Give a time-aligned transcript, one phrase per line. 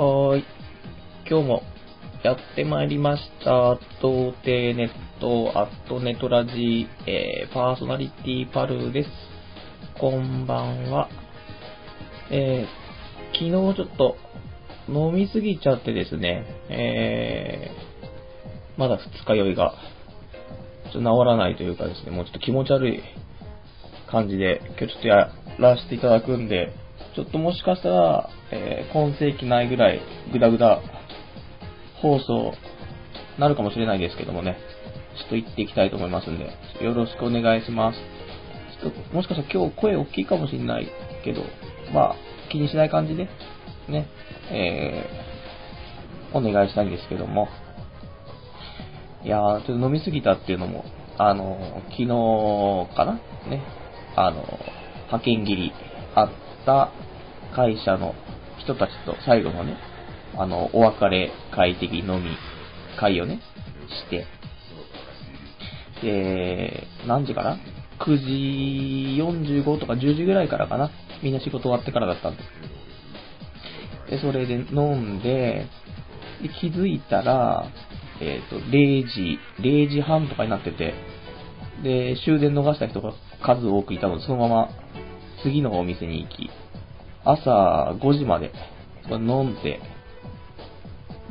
[0.00, 0.44] はーい。
[1.28, 1.62] 今日も
[2.24, 3.78] やってまいりました。
[4.00, 9.10] 童貞ネット、アットネトラジ、えー、パーソナリティパルです。
[9.98, 11.10] こんばんは。
[12.30, 14.16] えー、昨日ちょっと
[14.88, 19.74] 飲みすぎちゃってですね、えー、まだ二日酔いが、
[20.94, 23.02] ちょっと治らないというかですね、もうちょっと気持ち悪い
[24.10, 26.72] 感じで、今日ちょっとやらせていただくんで、
[27.14, 30.00] ちょっともしかしたら、えー、今世紀ないぐらい
[30.32, 30.80] グダグダ
[32.00, 32.54] 放送
[33.38, 34.56] なるかもしれないですけどもね、
[35.18, 36.44] ちょっと行っていきたいと思いますんで、
[36.84, 37.98] よろしくお願いします。
[38.82, 40.88] ちょっともしかしたら今日声大きいかもしれない
[41.24, 41.42] けど、
[41.92, 42.16] まあ
[42.50, 43.28] 気にしない感じで、
[43.88, 44.08] ね、
[44.50, 47.48] えー、お願いしたいんですけども、
[49.24, 50.84] いやー、ちょっと飲みすぎたっていうのも、
[51.18, 52.06] あの、昨日
[52.96, 53.20] かな？
[53.48, 53.62] ね、
[54.16, 54.42] あの、
[55.06, 55.72] 派遣切り
[56.14, 56.30] あっ
[56.64, 56.92] た
[57.54, 58.14] 会社の
[58.58, 59.76] 人たちと最後のね、
[60.36, 62.36] あの、お別れ会的飲み
[62.98, 63.40] 会をね、
[63.88, 64.26] して、
[66.02, 67.58] で、何時かな
[67.98, 70.90] ?9 時45とか10時ぐらいからかな
[71.22, 72.42] みんな仕事終わってからだったんで。
[74.10, 75.66] で、それで飲んで、
[76.42, 77.66] で気づいたら、
[78.20, 80.94] えっ、と、0時、0時半とかになってて、
[81.82, 84.68] で、終電逃した人が数多くいたので、そのまま
[85.42, 86.50] 次のお店に行き、
[87.24, 88.52] 朝5時まで
[89.10, 89.80] 飲んで、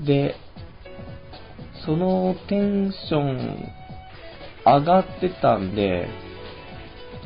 [0.06, 0.36] で、
[1.86, 3.70] そのテンション
[4.66, 6.08] 上がってたんで、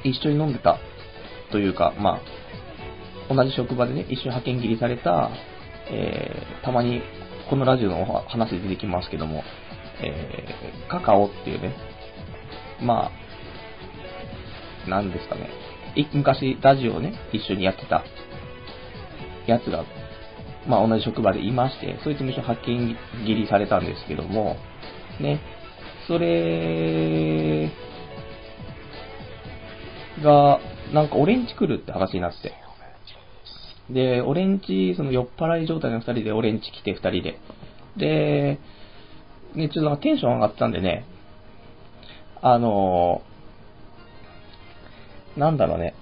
[0.04, 0.78] 一緒に飲んでた
[1.52, 2.22] というか、ま
[3.30, 5.30] あ、同じ職場でね、一緒に派遣切りされた、
[5.90, 7.02] えー、たまに
[7.50, 9.44] このラジオの話で出てきますけども、
[10.02, 11.76] えー、カカオっていうね、
[12.82, 13.12] ま
[14.88, 15.50] あ、なんですかね、
[16.14, 18.04] 昔ラジオをね、一緒にやってた
[19.48, 19.86] やつが、
[20.68, 24.58] まあ同じ職場でいまして、そいつも一緒に派遣切りされたんですけども、
[25.20, 25.40] ね、
[26.08, 27.72] それ
[30.24, 30.60] が、
[30.94, 32.54] なんか俺んち来るって話になって。
[33.90, 37.40] で、俺んち、その酔っ払い状態の二人で俺んち来て二人で。
[37.98, 38.60] で、
[39.56, 41.06] ね、ちょっとなんかテンション上がったんでね、
[42.42, 43.33] あのー、
[45.38, 45.96] なんだろうね、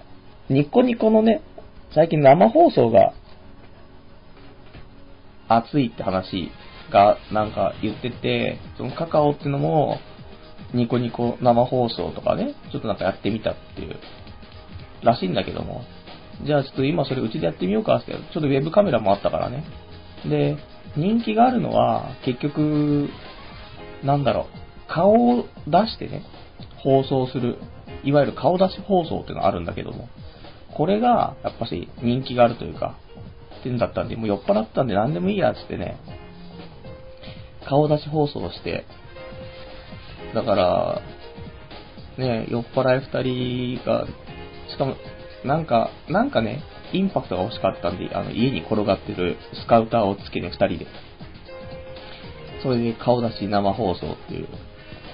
[0.50, 1.42] ニコニコのね、
[1.94, 3.14] 最近生放送が
[5.48, 6.52] 熱いって話
[6.92, 9.98] がなんか言ってて、そのカカオってのも、
[10.74, 13.96] ニコニコ生放送とかね、ちょっとなんかやってみたっていう、
[15.04, 15.84] らしいんだけども、
[16.46, 19.64] じゃあちょっと今それうちでやってみようかって、ちょっとウェブカメラもあったからね。
[20.26, 20.58] で、
[20.96, 23.10] 人気があるのは、結局、
[24.04, 24.46] なんだろう、
[24.88, 26.24] 顔を出してね、
[26.78, 27.58] 放送する、
[28.04, 30.10] いわゆる顔出し放送っていうのがあるんだけども、
[30.76, 32.98] これが、やっぱし人気があるというか、
[33.60, 35.98] ってんだったんで、もう酔っ払ったんで何でもいいやつってね、
[37.68, 38.86] 顔出し放送をして、
[40.34, 41.02] だから、
[42.18, 44.08] ね、酔っ払い二人が、
[44.70, 44.96] しかも、
[45.46, 46.64] なんか、なんかね、
[46.94, 50.88] インパクトが欲しかったんで、あの、家に転がってるスカウターをつけて二人で、
[52.64, 54.48] それで顔出し生放送っていう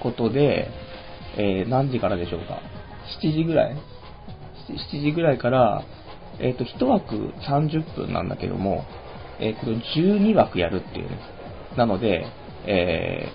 [0.02, 0.68] ことで、
[1.36, 2.60] えー、何時からでしょうか。
[3.22, 3.76] ?7 時ぐらい
[4.68, 5.84] ?7 時ぐらいから、
[6.40, 7.14] えっ、ー、と、1枠
[7.48, 8.84] 30分なんだけども、
[9.40, 11.18] えー、これ12枠やるっていうね。
[11.76, 12.26] なので、
[12.66, 13.28] え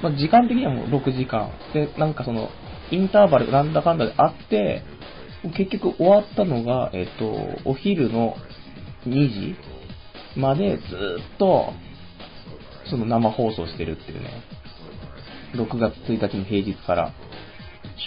[0.00, 1.50] ー、まあ、時間的にはもう6時間。
[1.74, 2.48] で、なんかその、
[2.90, 4.82] インターバルなんだかんだであって、
[5.56, 8.34] 結局終わったのが、えっ、と、お昼の
[9.06, 9.56] 2時
[10.36, 10.82] までず
[11.34, 11.72] っと、
[12.88, 14.30] その生放送してるっていうね。
[15.54, 17.12] 6月1日の平日から。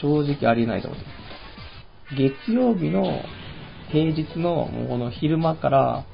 [0.02, 1.06] 正直ありえないと思って。
[2.16, 3.22] 月曜日の
[3.92, 6.06] 平日のこの昼間から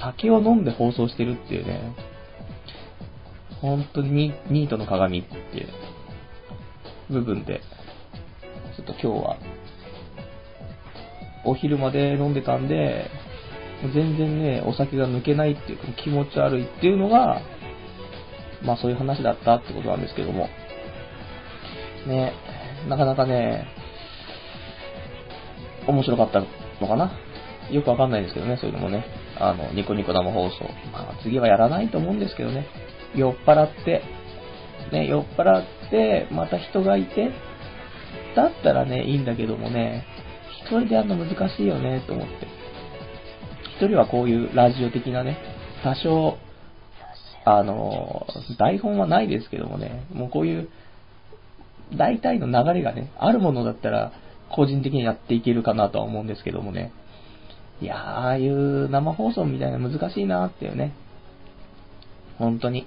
[0.00, 1.94] 酒を飲んで放送してるっていうね。
[3.60, 5.68] 本当にニートの鏡っていう
[7.10, 7.62] 部分で、
[8.76, 9.38] ちょっと今日は
[11.44, 13.10] お昼まで飲んでたんで、
[13.94, 17.40] 全然ね、お酒が抜けないっていうか気持ち悪いっていうのが、
[18.62, 20.48] まあそういう話だったってことなんですけども。
[22.06, 22.34] ね、
[22.88, 23.66] なかなかね、
[25.86, 27.12] 面白かったのかな
[27.70, 29.04] よくわかんないですけどね、そういうのもね。
[29.38, 30.64] あの、ニコニコ生放送。
[30.92, 32.66] まあ次はやらないと思うんですけどね。
[33.14, 34.02] 酔っ払って、
[34.92, 37.30] ね、酔っ払って、また人がいて、
[38.36, 40.04] だったらね、いいんだけどもね、
[40.62, 42.46] 一人でやるの難しいよね、と思って。
[43.78, 45.38] 一人はこういうラジオ的なね、
[45.82, 46.38] 多少、
[47.44, 48.26] あの、
[48.58, 50.68] 台本はないですけどもね、もうこういう、
[51.94, 54.12] 大体の流れがね、あるものだったら、
[54.50, 56.92] 個人的にやっていけるかなとは思うんですけどもね、
[57.80, 60.94] いやー、ああいう生放送みたいな難しいなーっていうね。
[62.38, 62.86] 本当に。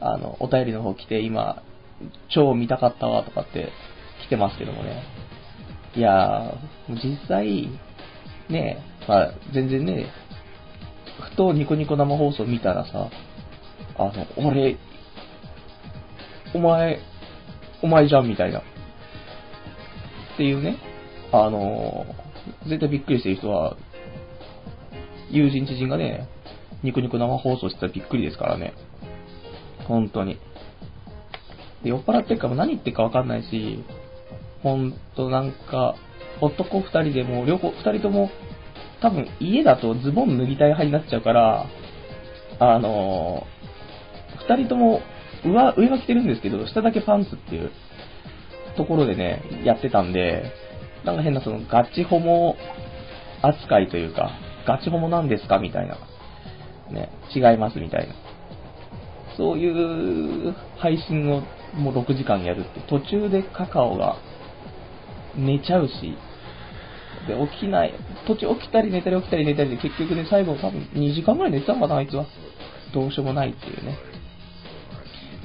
[0.00, 1.62] あの、お便りの方来て、今、
[2.28, 3.68] 超見たかったわとかって
[4.26, 5.02] 来てますけどもね。
[5.94, 7.68] いやー、実際、
[8.48, 10.06] ね、まあ、全然ね、
[11.30, 13.10] ふとニコニコ生放送見たらさ、
[13.98, 14.12] あの、
[14.48, 14.78] 俺、
[16.54, 17.00] お前、
[17.82, 18.60] お前じゃんみたいな。
[18.60, 18.62] っ
[20.36, 20.76] ていうね、
[21.32, 22.06] あの、
[22.66, 23.76] 絶対びっくりしてる人は、
[25.30, 26.28] 友人知人がね、
[26.82, 28.74] ニコニコ生放送してたらびっくりですからね。
[29.86, 30.38] 本当に。
[31.82, 33.84] で、酔っ払ってるかも何言ってるかわかんないし、
[34.62, 35.94] ほんとなんか、
[36.40, 38.30] 男二人でも、両方、二人とも、
[39.00, 41.66] 多分家だとズボン脱ぎたい派になっちゃうから、
[42.58, 45.00] あのー、二人とも
[45.44, 47.70] 上、上は着てるんですけど、下だけパンツっていう
[48.76, 50.52] ところでね、やってたんで、
[51.04, 52.56] なんか変なそのガチホモ
[53.42, 54.32] 扱いというか、
[54.66, 55.96] ガチホモなんですかみたいな。
[56.90, 58.14] ね、違いますみたいな。
[59.36, 61.42] そういう配信を
[61.74, 64.16] もう6時間やるって、途中でカカオが
[65.36, 66.16] 寝ちゃうし、
[67.26, 67.94] で、起きない、
[68.26, 72.26] 途中起きたり寝たり起きたり寝たりで結局ね、最後多分2時間ぐらい寝てたのかな、あいつは。
[72.92, 73.96] どうしようもないっていうね。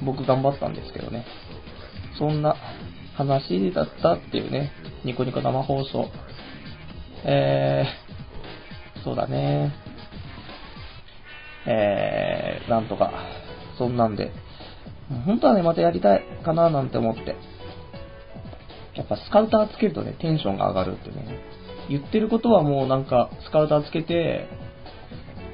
[0.04, 1.24] 僕頑張ったんですけどね。
[2.18, 2.56] そんな
[3.14, 4.72] 話だったっていうね、
[5.04, 6.08] ニコニコ生放送。
[7.24, 9.72] えー、そうだね。
[11.66, 13.12] えー、なんとか、
[13.78, 14.32] そんなんで、
[15.24, 17.36] 本当はね、またやりたいかななんて思って。
[18.94, 21.40] やっぱスカウターつけるとね、テンションが上がるってね。
[21.88, 24.48] 言ってることはもうなんか、スカウターつけて、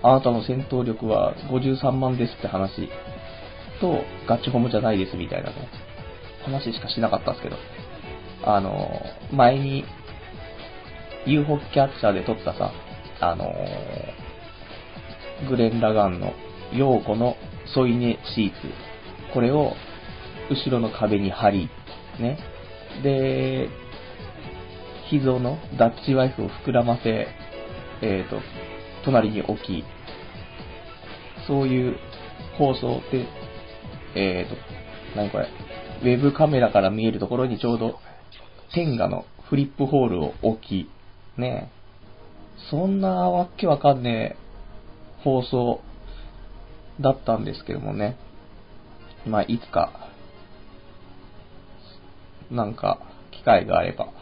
[0.03, 2.89] あなたの戦闘力は53万ですって話
[3.83, 5.69] と、ガチホモじゃないですみたいなね、
[6.45, 7.57] 話しかしなかったんですけど。
[8.45, 8.89] あの、
[9.33, 9.85] 前に、
[11.27, 12.73] UFO キャッチャーで撮ったさ、
[13.21, 13.53] あの
[15.49, 16.33] グレン・ラガンの、
[16.73, 17.37] ヨーコの
[17.75, 18.55] 添い寝シーツ。
[19.35, 19.75] これを、
[20.51, 21.69] 後ろの壁に貼り、
[22.19, 22.39] ね。
[23.03, 23.69] で、
[25.09, 27.29] 秘蔵のダッチワイフを膨らませ、
[28.03, 28.41] えっ、ー、と、
[29.05, 29.85] 隣に置き、
[31.47, 31.97] そういう
[32.59, 33.27] 放送で、
[34.15, 34.57] えっ、ー、と、
[35.17, 35.49] 何これ、
[36.03, 37.99] ウェブカメラから見えるところにちょうど、
[38.75, 40.91] 天下のフリップホールを置き、
[41.37, 41.71] ね
[42.71, 45.81] そんなわけわかんねえ放送
[47.01, 48.17] だったんですけどもね。
[49.27, 50.09] まあ、いつか、
[52.51, 52.99] なんか、
[53.31, 54.13] 機会があれば、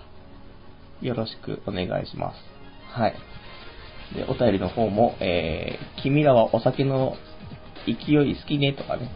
[1.00, 2.36] よろしくお願いします。
[2.92, 3.14] はい。
[4.14, 7.16] で、お便りの方も、えー、君らはお酒の
[7.86, 9.10] 勢い好きねとかね、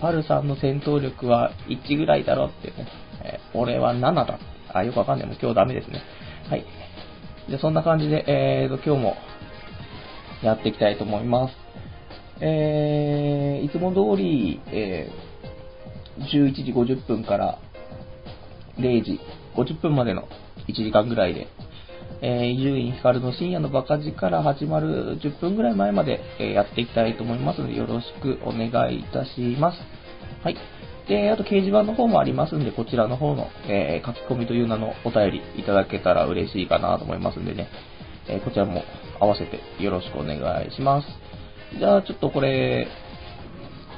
[0.00, 2.88] パルさんの戦闘力は1ぐらいだろってね、
[3.24, 4.38] えー、俺は7だ。
[4.72, 5.26] あ、よくわかんない。
[5.26, 6.02] もう今日ダメですね。
[6.48, 6.64] はい。
[7.48, 9.16] じゃそんな感じで、えーと、今日も
[10.42, 11.54] やっていきたいと思います。
[12.40, 17.58] えー、いつも通り、えー、11時50分から
[18.78, 19.20] 0時
[19.56, 20.28] 50分までの
[20.68, 21.48] 1時間ぐらいで、
[22.20, 29.78] え、伊集院光の深夜のバカ力始まる10分ぐらい前まで、え、やっていきたいと思いますので、よろしくお願いいたします。
[30.42, 30.56] はい。
[31.06, 37.68] で、あと掲示板の方もありますんで、こちらの方の、えー、書き込みという名のお便りいただけたら嬉しいかなと思いますんでね、
[38.28, 38.82] えこちらも
[39.20, 41.08] 合わせてよろしくお願いします。
[41.78, 42.88] じゃあ、ちょっとこれ、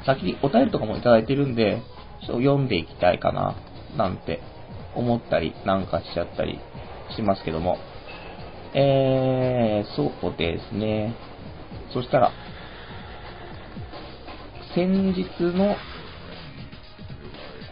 [0.05, 1.81] 先にお便りとかもいただいてるんで、
[2.21, 3.57] ちょっと読んでいきたいかな、
[3.97, 4.41] なんて
[4.95, 6.61] 思ったりなんかしちゃったり
[7.17, 7.79] しますけども。
[8.75, 11.15] えー、そうですね。
[11.93, 12.33] そしたら、
[14.75, 15.75] 先日の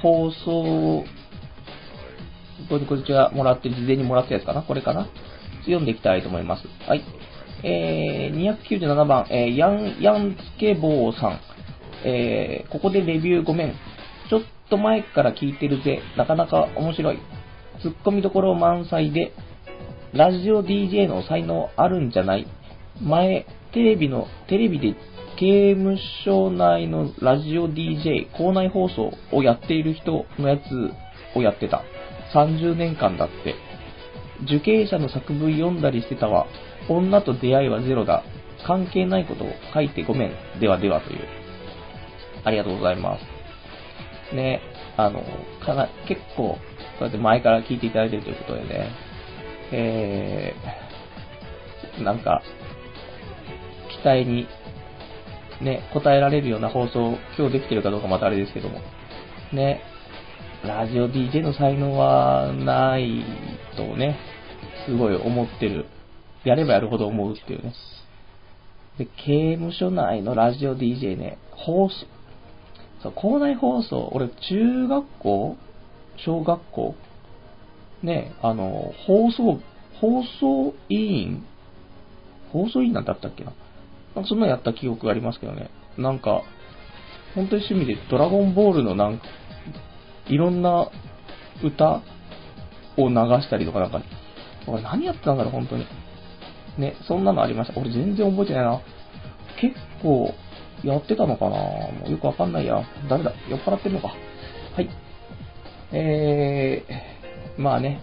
[0.02, 1.04] 放送、
[2.68, 5.08] こちらもらって事前にもらったやつかなこれかな
[5.60, 6.66] 読んでいきたいと思います。
[6.88, 7.04] はい。
[7.62, 11.40] えー、297番、えー、ヤン、ヤンつけ坊さん。
[12.04, 13.74] えー、ここでレビューごめん。
[14.30, 16.00] ちょっと前から聞いてるぜ。
[16.16, 17.18] なかなか面白い。
[17.82, 19.32] ツッコミどころ満載で、
[20.14, 22.46] ラジオ DJ の才能あるんじゃない？
[23.02, 24.94] 前、テレビの、テレビで
[25.38, 30.90] 刑務所内のラジオ DJ、校内放送をやっている人のやつ
[31.36, 31.82] をやってた。
[32.34, 33.54] 30年間だって。
[34.44, 36.46] 受刑者の作文読んだりしてたわ。
[36.88, 38.22] 女と出会いはゼロだ。
[38.66, 40.32] 関係ないことを書いてごめん。
[40.60, 41.20] ではではという。
[42.44, 44.34] ありがとうございます。
[44.34, 44.60] ね、
[44.96, 45.22] あの、
[45.64, 46.58] かな、結構、
[46.98, 48.90] そうやって前から聞いていただいてるということでね、
[49.72, 52.42] えー、なんか、
[54.02, 54.46] 期待に、
[55.60, 58.80] ね、応えられるような放送、今日できてるかどうかまたあれですけども、
[59.52, 59.82] ね、
[60.64, 63.24] ラジオ DJ の才能はない
[63.76, 64.16] とね、
[64.86, 65.86] すごい思ってる。
[66.44, 67.74] やればやるほど思うっていうね。
[68.98, 72.06] で、刑務所内のラジオ DJ ね、放送、
[73.02, 75.56] そう、校内放送、俺、中学校
[76.16, 76.94] 小学校
[78.02, 79.60] ね、あの、放送、
[80.00, 81.44] 放送委員
[82.52, 83.52] 放送委員なんだったっけな？
[84.14, 85.70] なんかそんなやった記憶がありますけどね。
[85.96, 86.42] なんか、
[87.34, 89.24] 本当に趣味でドラゴンボールのなんか、
[90.28, 90.90] いろんな
[91.62, 92.02] 歌
[92.96, 94.00] を流したりとかなんか、
[94.66, 95.86] 俺何やってたんだろう、本当に。
[96.78, 97.80] ね、そんなのありました。
[97.80, 98.80] 俺全然覚えてないな。
[99.60, 100.32] 結構、
[100.84, 101.56] やってたのかな？
[101.56, 102.84] もうよくわかんないや。
[103.08, 103.32] 誰だ？
[103.48, 104.08] 酔っ払ってるのか。
[104.76, 104.88] はい。
[105.90, 106.92] えー、
[107.58, 108.00] まあね。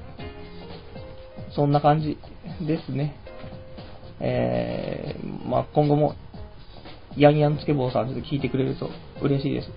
[1.55, 2.17] そんな感じ
[2.65, 3.15] ですね。
[4.19, 6.15] えー、まあ今後も、
[7.17, 8.89] ヤンヤンつけ坊さんちょっと聞いてくれると
[9.21, 9.69] 嬉しいです。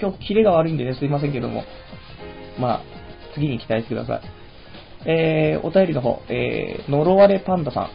[0.00, 1.64] 今日キレが悪いんでね、すいませんけども。
[2.58, 2.80] まあ、
[3.34, 4.20] 次に期待してください。
[5.06, 7.90] えー、お便りの方、えー、呪われパンダさん。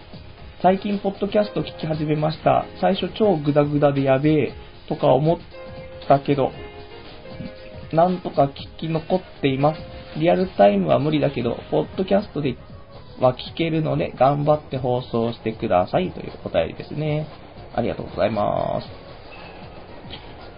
[0.62, 2.65] 最近、ポッドキャスト聞き始めました。
[2.81, 4.53] 最初、超グダグダでやべえ、
[4.88, 5.39] とか思っ
[6.07, 6.51] たけど、
[7.93, 8.45] なんとか
[8.77, 9.99] 聞き残っています。
[10.17, 12.55] リアルタイムは無理だけど、ポッドキャストで
[13.19, 17.27] は聞けるので、頑張って放送してくださいというお便りですね。
[17.75, 18.87] ありがとうございます。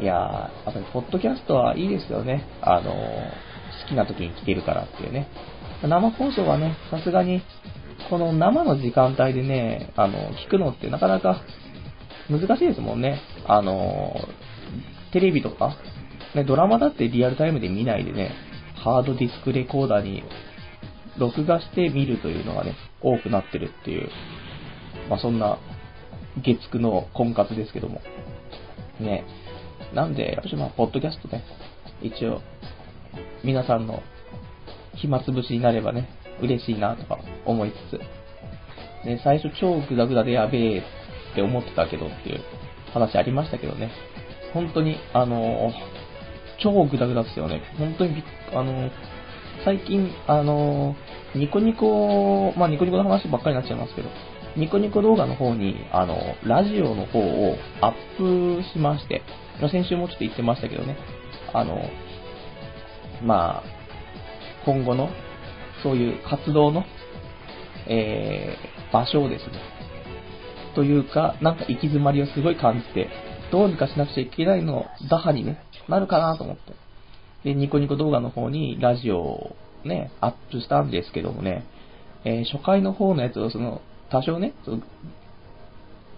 [0.02, 2.46] いやー、やっぱりポッドキャストはいいですよね。
[2.62, 2.96] あのー、
[3.84, 5.28] 好きな時に聞けるからっていうね。
[5.84, 7.42] 生放送はね、さすがに、
[8.10, 11.42] この生の時間帯でね、あの、聞くのってなかなか
[12.30, 13.20] 難しいですもんね。
[13.46, 14.16] あの、
[15.12, 15.76] テレビとか、
[16.36, 18.32] ね、ドラマだってリアルタイムで見ないでね、
[18.84, 20.24] ハードディスクレコーダーに
[21.18, 24.10] 録画して見るというのがね、多くなってるっていう、
[25.10, 25.60] まあそんな
[26.38, 28.02] 月9の婚活ですけども。
[29.00, 29.26] ね。
[29.94, 31.44] なんで、私まあ、ポッドキャストね、
[32.02, 32.42] 一応、
[33.44, 34.02] 皆さんの
[34.96, 36.10] 暇つぶしになればね、
[36.42, 38.00] 嬉しいなとか思いつつ、
[39.06, 42.40] ね、最初超グダグダでやべえって思ってたけどっていう
[42.94, 43.92] 話ありましたけどね、
[44.54, 45.72] 本当に、あの
[46.62, 47.62] 超グダグダですよね。
[47.78, 48.90] 本当にあの
[49.64, 50.96] 最近、あの
[51.36, 54.10] ニコニコ、まあニコニコの話ばっかりになっちゃいますけど、
[54.58, 59.22] ニコニコ動画の方に、あの、ラジオの方をアップしまして、
[59.72, 60.98] 先週もちょっと言ってましたけどね、
[61.54, 61.82] あの、
[63.24, 63.64] まあ、
[64.66, 65.10] 今後の、
[65.84, 66.84] そういう活動の、
[67.88, 69.54] えー、場所をですね、
[70.76, 73.10] というか、なんか行き詰まりをすごい感じて、
[73.52, 76.74] どうにかしなくちゃいけないのを打破にね、なるかなと思って。
[77.44, 81.66] で、ニコニコ動画の方にラジオをね、アップしたんですけどもね、
[82.24, 84.54] えー、初回の方のやつをその、多少ね、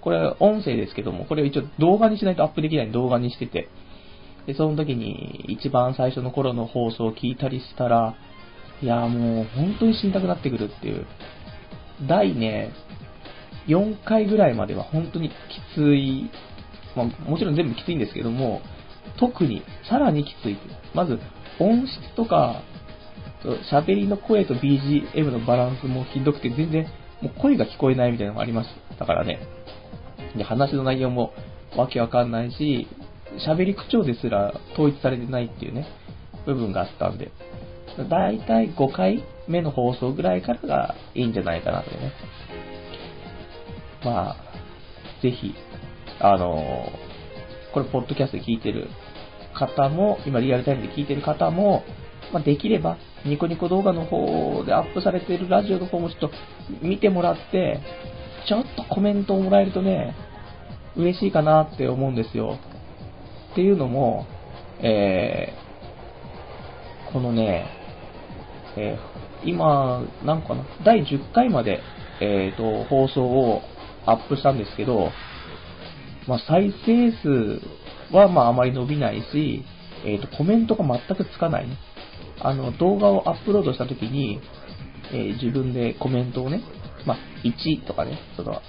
[0.01, 3.69] これ音声ですけども、これを一応動画にしないとアップできない動画にしてて、
[4.45, 8.15] で、その時に一番最初の頃の放送を聞いたりしたら、
[8.81, 11.05] いや、もう本当に死にたくなってくるっていう。
[12.07, 12.71] 第ね、
[13.67, 15.33] 4回ぐらいまでは本当にき
[15.75, 16.29] つい、
[16.95, 18.61] まあ、もちろん全部きついんですけども、
[19.17, 20.57] 特に、さらにきつい。
[20.93, 21.19] まず、
[21.59, 22.61] 音質とか、
[23.71, 26.87] 喋りの声と BGM のバランスもひどくて、全然、
[27.21, 29.39] もう声が聞こえないみたいなのがありましたからね。
[30.35, 31.33] で、話の内容も
[31.75, 32.87] わけわかんないし、
[33.47, 35.87] 喋り口調ですら統一されてないっていうね、
[36.45, 37.31] 部分があったんで、
[38.09, 42.11] だいたい5回目の放送ぐらいからがいいんじゃないかなとね。
[44.03, 44.35] まあ、
[45.21, 45.53] ぜひ、
[46.19, 46.89] あの
[47.73, 48.89] これ、ポッドキャストで聞いてる
[49.53, 51.83] 方も、今リアルタイムで聞いてる方も、
[52.31, 56.31] まあ、できれば、ニコニコ動画の方でアップされてるラジオの方もちょっと
[56.81, 57.79] 見てもらって、
[58.47, 60.15] ちょっとコメントをもらえるとね、
[60.95, 62.57] 嬉しいかなって思うんですよ。
[63.51, 64.25] っていうのも、
[64.79, 67.65] えー、このね、
[68.75, 71.81] えー、今、なんかな、第10回まで、
[72.19, 73.61] え、ー、と、放送を
[74.05, 75.11] アップしたんですけど、
[76.27, 77.61] まあ、再生数
[78.17, 79.63] はまああまり伸びないし、
[80.05, 81.77] えっ、ー、と、コメントが全くつかないね。
[82.39, 84.39] あの、動画をアップロードしたときに、
[85.11, 86.61] えー、自分でコメントをね、
[87.05, 88.61] まあ、1とかね、その、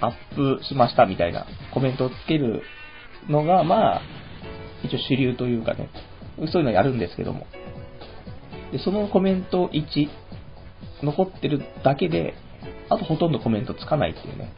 [0.00, 2.62] アップしましたみたいなコメントをつける
[3.28, 4.02] のが、まあ、
[4.84, 5.90] 一応主流というかね、
[6.36, 7.46] そういうのやるんですけども。
[8.72, 10.08] で、そのコメント1、
[11.02, 12.34] 残ってるだけで、
[12.88, 14.52] あとほとんどコメントつかないっていうね。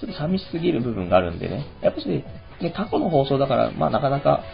[0.00, 1.66] ちょっと寂しすぎる部分があるんでね。
[1.80, 2.24] やっぱし、
[2.62, 4.44] で過去の放送だから、まあなかなか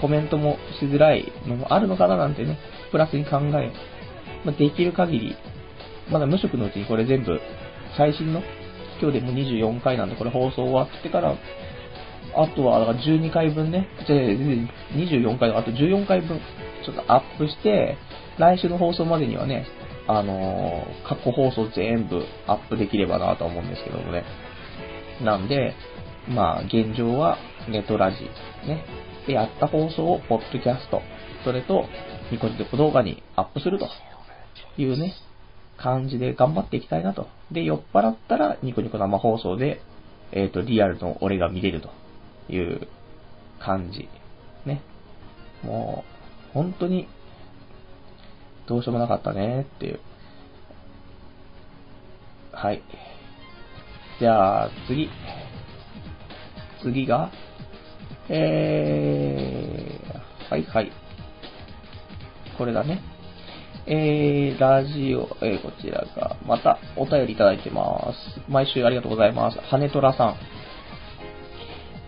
[0.00, 2.58] コメントもしづらいのもあるのかななんてね、
[2.90, 3.72] プラスに考え、
[4.44, 5.36] まあ、できる限り、
[6.10, 7.40] まだ無職のうちにこれ全部、
[7.96, 8.42] 最新の、
[9.00, 11.36] 今日でも24回なんで、これ放送終わってから、
[12.34, 16.40] あとは、だから12回分ね、じゃ24回、あと14回分、
[16.84, 17.96] ちょっとアップして、
[18.38, 19.66] 来週の放送までにはね、
[20.08, 24.24] あのー、過去放送全部アップできればなと思うんですけどもね。
[25.22, 25.74] なんで、
[26.28, 27.38] まあ、現状は
[27.68, 28.24] ネトラジ、
[28.66, 28.84] ね。
[29.26, 31.02] で、やった放送をポッドキャスト、
[31.44, 31.86] それと
[32.30, 33.88] ニコニコ動画にアップすると
[34.76, 35.14] いうね、
[35.76, 37.28] 感じで頑張っていきたいなと。
[37.50, 39.80] で、酔っ払ったらニコニコ生放送で、
[40.32, 41.90] えっ、ー、と、リアルの俺が見れると
[42.52, 42.88] いう
[43.60, 44.08] 感じ。
[44.64, 44.82] ね。
[45.62, 46.04] も
[46.50, 47.08] う、本当に、
[48.66, 50.00] どうしようもなかったねっていう。
[52.52, 52.82] はい。
[54.20, 55.10] じゃあ、次。
[56.82, 57.30] 次が、
[58.28, 60.92] えー、はいはい。
[62.56, 63.02] これだね。
[63.86, 68.40] えー、ラジオ、えー、こちらが、またお便りいただいてます。
[68.48, 69.58] 毎週ありがとうございます。
[69.58, 70.36] 羽虎さん。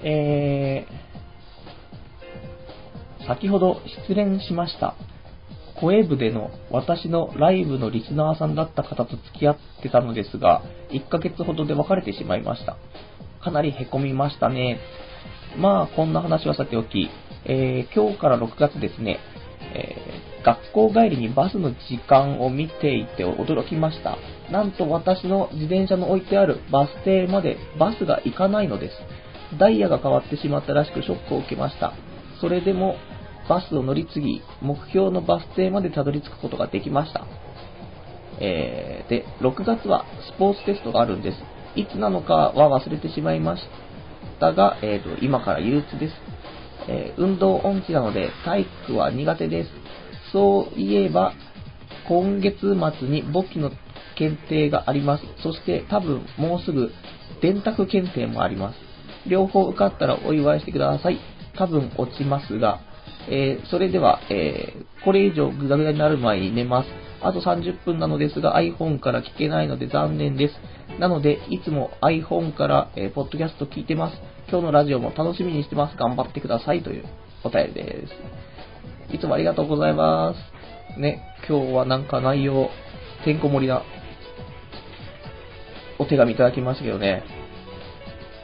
[0.06, 4.94] えー、先ほど失恋しました。
[5.80, 12.76] 声部での私のライブのリスナーさんだった方と付き合ってたのですが、1ヶ月ほどで別れてしまいました。
[13.42, 14.78] かなり凹みましたね。
[15.56, 17.08] まあ、こんな話はさておき、
[17.44, 19.20] えー、今日から6月ですね、
[19.74, 24.16] えー、学校帰りにバスの時間を見ていて驚きました。
[24.50, 28.94] なんと私の自転車の置いてあるバス停までバスが行かないのです。
[29.58, 31.94] ダイヤが変わってしまったらしくショックを受けました。
[32.40, 32.96] それでも
[33.48, 37.26] バスを乗り継ぎ、目標のバス停までたどり着くことができました。
[38.40, 41.38] えー、で、6月はスポーツテストがあるんです。
[41.76, 43.62] いつなのかは忘れてしまいまし
[44.38, 46.14] たが、えーと、今から憂鬱です。
[46.88, 49.70] えー、運動音痴なので体育は苦手です。
[50.32, 51.32] そういえば、
[52.08, 53.70] 今月末に簿記の
[54.16, 55.24] 検定があります。
[55.42, 56.90] そして多分もうすぐ
[57.40, 58.78] 電卓検定もあります。
[59.26, 61.18] 両方受かったらお祝いしてください。
[61.56, 62.80] 多分落ちますが、
[63.28, 66.88] えー、それでは、えー、これ以上グダグダになる前に寝ます。
[67.24, 70.54] あと30分なのですが iPhone から聞けないので残念です。
[71.00, 74.16] なので、いつも iPhone から、えー、ポッドキャスト聞いてます。
[74.48, 75.96] 今日のラジオも楽しみにしてます。
[75.96, 77.04] 頑張ってくださいという
[77.42, 78.06] お便りで
[79.08, 79.14] す。
[79.16, 81.00] いつもありがとうございます。
[81.00, 82.68] ね、今日はなんか内容、
[83.24, 83.82] てんこ盛りな
[85.98, 87.24] お手紙いただきましたけどね、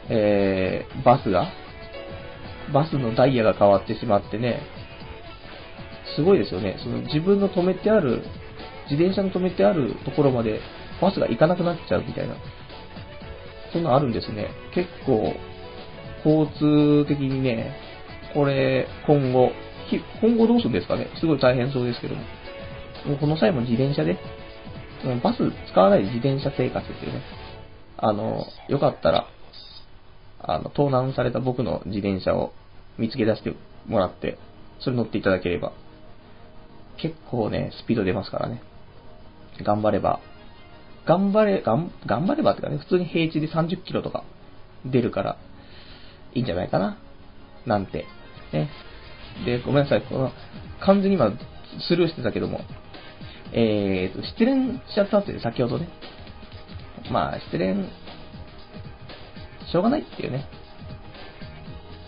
[0.09, 1.53] えー、バスが
[2.73, 4.63] バスのダイヤが変わってしまってね、
[6.17, 6.77] すごいですよね。
[6.83, 8.23] その自分の止めてある、
[8.91, 10.61] 自転車の止めてあるところまで
[11.01, 12.35] バスが行かなくなっちゃうみたいな。
[13.73, 14.49] そんなあるんですね。
[14.75, 15.33] 結構、
[16.25, 17.75] 交通的にね、
[18.35, 19.53] これ、今後、
[20.21, 22.23] 今後どうするんですかねすごい大変そうですけども。
[23.07, 24.19] もうこの際も自転車で、
[25.23, 25.39] バス
[25.73, 27.23] 使わない自転車生活っていうね。
[27.97, 29.27] あの、よかったら、
[30.41, 32.53] あの、盗難された僕の自転車を
[32.99, 33.55] 見つけ出して
[33.87, 34.39] もらって、
[34.81, 35.73] それ乗っていただければ、
[36.99, 38.63] 結構ね、スピード出ますからね。
[39.65, 40.21] 頑張れば、
[41.07, 44.25] 頑張れ、頑張ればってかね、普通に平地で30キロとか
[44.85, 45.37] 出るから、
[46.35, 46.97] いいんじゃないかな？
[47.67, 48.07] なんて。
[48.53, 48.71] ね。
[49.45, 50.03] で、ごめんなさい。
[50.03, 50.33] この、
[50.81, 51.33] 完全に今、
[51.89, 52.61] スルーしてたけども、
[53.53, 55.89] えーと、失恋しちゃったって先ほどね。
[57.11, 57.89] まあ、失恋
[59.71, 60.47] しょうがないっていうね。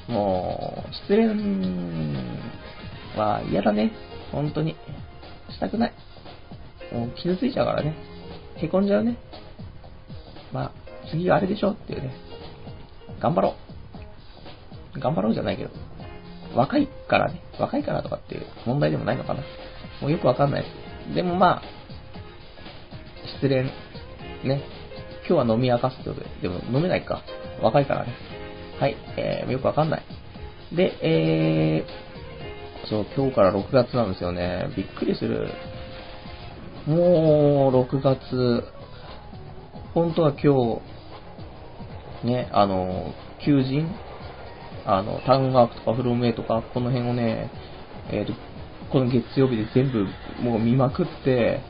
[0.09, 1.27] もう、失恋
[3.17, 3.93] は嫌だね。
[4.31, 4.77] 本当に。
[5.51, 5.93] したくない。
[6.93, 7.95] もう傷ついちゃうからね。
[8.57, 9.17] へこんじゃうね。
[10.53, 10.73] まあ、
[11.11, 12.13] 次があれでしょっていうね。
[13.21, 13.55] 頑張ろ
[14.97, 15.01] う。
[15.01, 15.71] 頑張ろうじゃないけど。
[16.55, 17.41] 若いからね。
[17.59, 19.41] 若いからとかっていう問題でもないのかな。
[20.01, 20.69] もうよくわかんないで
[21.11, 21.15] す。
[21.15, 21.63] でもまあ、
[23.41, 23.65] 失恋、
[24.45, 24.63] ね。
[25.27, 26.27] 今日は飲み明かすってことで。
[26.43, 27.23] でも飲めないか。
[27.63, 28.13] 若いからね。
[28.79, 30.03] はい、えー、よくわかんない。
[30.73, 34.67] で、えー、そう、今日から6月なんですよね。
[34.77, 35.49] びっくりする。
[36.87, 38.65] もう、6月、
[39.95, 40.81] 本当は今
[42.23, 43.13] 日、ね、あの、
[43.45, 43.89] 求人
[44.85, 47.51] あの、タウンワークとかフロムウェイとか、この辺をね、
[48.11, 48.35] えっ、ー、と、
[48.91, 50.07] この月曜日で全部
[50.43, 51.61] もう見まくって、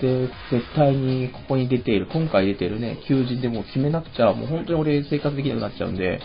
[0.00, 6.20] で、絶対にここに出ている、今回出ているね、求人でもう決めなくちゃ、もう本当に俺生活できなくなっちゃうんで、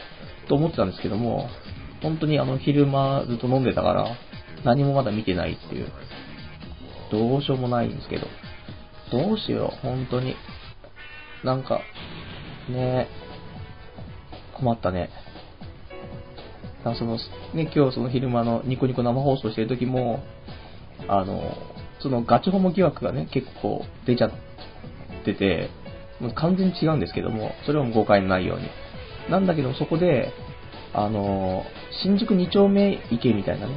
[0.47, 1.49] と思ってたんですけども、
[2.01, 4.07] 本当にあの昼間ずっと飲んでたから、
[4.63, 5.87] 何もまだ見てないっていう、
[7.13, 8.25] どうしようもないんですけど、
[9.11, 10.35] どうしよう、本当に。
[11.43, 11.79] なんか、
[12.69, 13.07] ね
[14.53, 15.09] 困ったね。
[16.97, 17.17] その、
[17.53, 20.23] ね、今日その昼間のニコニコ生放送してる時も、
[21.07, 21.55] あの、
[22.01, 24.31] そのガチホモ疑惑がね、結構出ちゃっ
[25.23, 25.69] てて、
[26.19, 28.67] もう完全に違うんですけども、それはもう誤解のないように。
[29.29, 30.33] なんだけど、そこで、
[30.93, 31.63] あの、
[32.03, 33.75] 新宿2丁目行けみたいなね、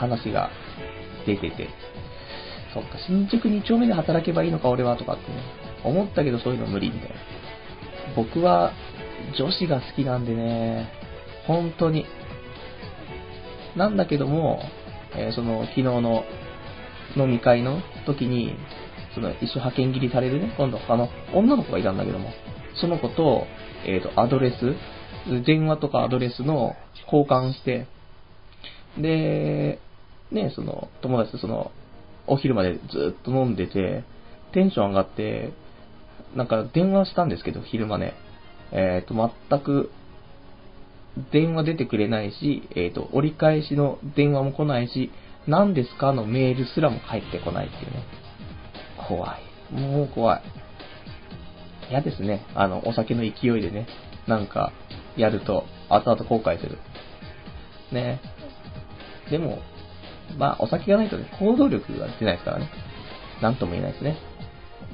[0.00, 0.50] 話が
[1.26, 1.68] 出てて、
[2.74, 5.38] そっか、新宿2丁目で働けばいいのか、俺は、とかってね、
[5.84, 7.16] 思ったけどそういうの無理みたいな。
[8.16, 8.72] 僕は
[9.36, 10.88] 女子が好きなんでね、
[11.46, 12.06] 本当に。
[13.76, 14.60] なんだけども、
[15.14, 16.24] えー、その昨日の
[17.16, 18.56] 飲み会の時に、
[19.14, 22.30] その一緒派遣切りされるね、今度あの女の子がいたんだけども、
[22.80, 23.46] その子と、
[23.84, 27.86] えっ、ー、と、アドレス、電話とかアドレスの交換して、
[28.98, 29.80] で、
[30.32, 31.70] ね、その、友達とその、
[32.26, 34.04] お昼までずっと飲んでて、
[34.52, 35.52] テンション上がって、
[36.34, 38.14] なんか電話したんですけど、昼間ね。
[38.72, 39.90] えっ、ー、と、全く、
[41.32, 45.10] 電話出てくれないし、えっ、ー、と、折り返しの電話も来ないし、
[45.48, 48.04] 何ですかのメールすらも返ってこないっていうね。
[49.08, 49.72] 怖い。
[49.72, 50.42] もう怖い。
[51.90, 52.46] 嫌ですね。
[52.54, 53.88] あの、お酒の勢いでね、
[54.28, 54.72] なんか、
[55.16, 56.78] やると、後々後悔する。
[57.90, 58.20] ね。
[59.30, 59.58] でも、
[60.38, 62.70] まあ、お酒がないとね、行動力が出ないですからね。
[63.42, 64.16] なんとも言えないですね。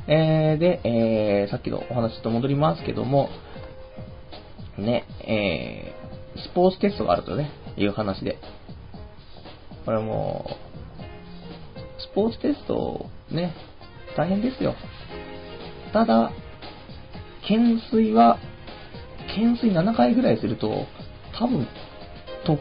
[0.08, 3.28] えー、で、えー、さっきのお話と戻りますけども、
[4.78, 8.38] ね、えー、スポーツテストがあるとね、いう話で。
[9.84, 13.54] これもう、スポーツテスト、ね、
[14.16, 14.74] 大変ですよ。
[15.92, 16.30] ただ、
[17.42, 18.38] 懸垂は、
[19.28, 20.86] 懸垂7回ぐらいすると、
[21.38, 21.66] 多分、
[22.44, 22.56] トッ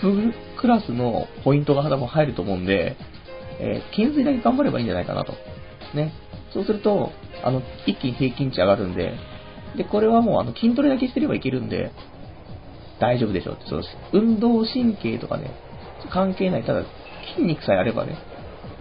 [0.00, 0.34] プ
[0.64, 2.96] クラスのポイントが多分入ると思うんで、
[3.60, 5.34] えー、懸垂だけ頑張ればいいんじゃないかなと。
[5.94, 6.14] ね。
[6.54, 7.10] そうすると、
[7.44, 9.12] あの、一気に平均値上がるんで、
[9.76, 11.92] で、これはもうあの筋トレだけしてればいけるんで、
[12.98, 13.82] 大丈夫でしょうって、そう。
[14.14, 15.50] 運動神経とかね、
[16.10, 16.64] 関係ない。
[16.64, 16.84] ただ、
[17.36, 18.16] 筋肉さえあればね、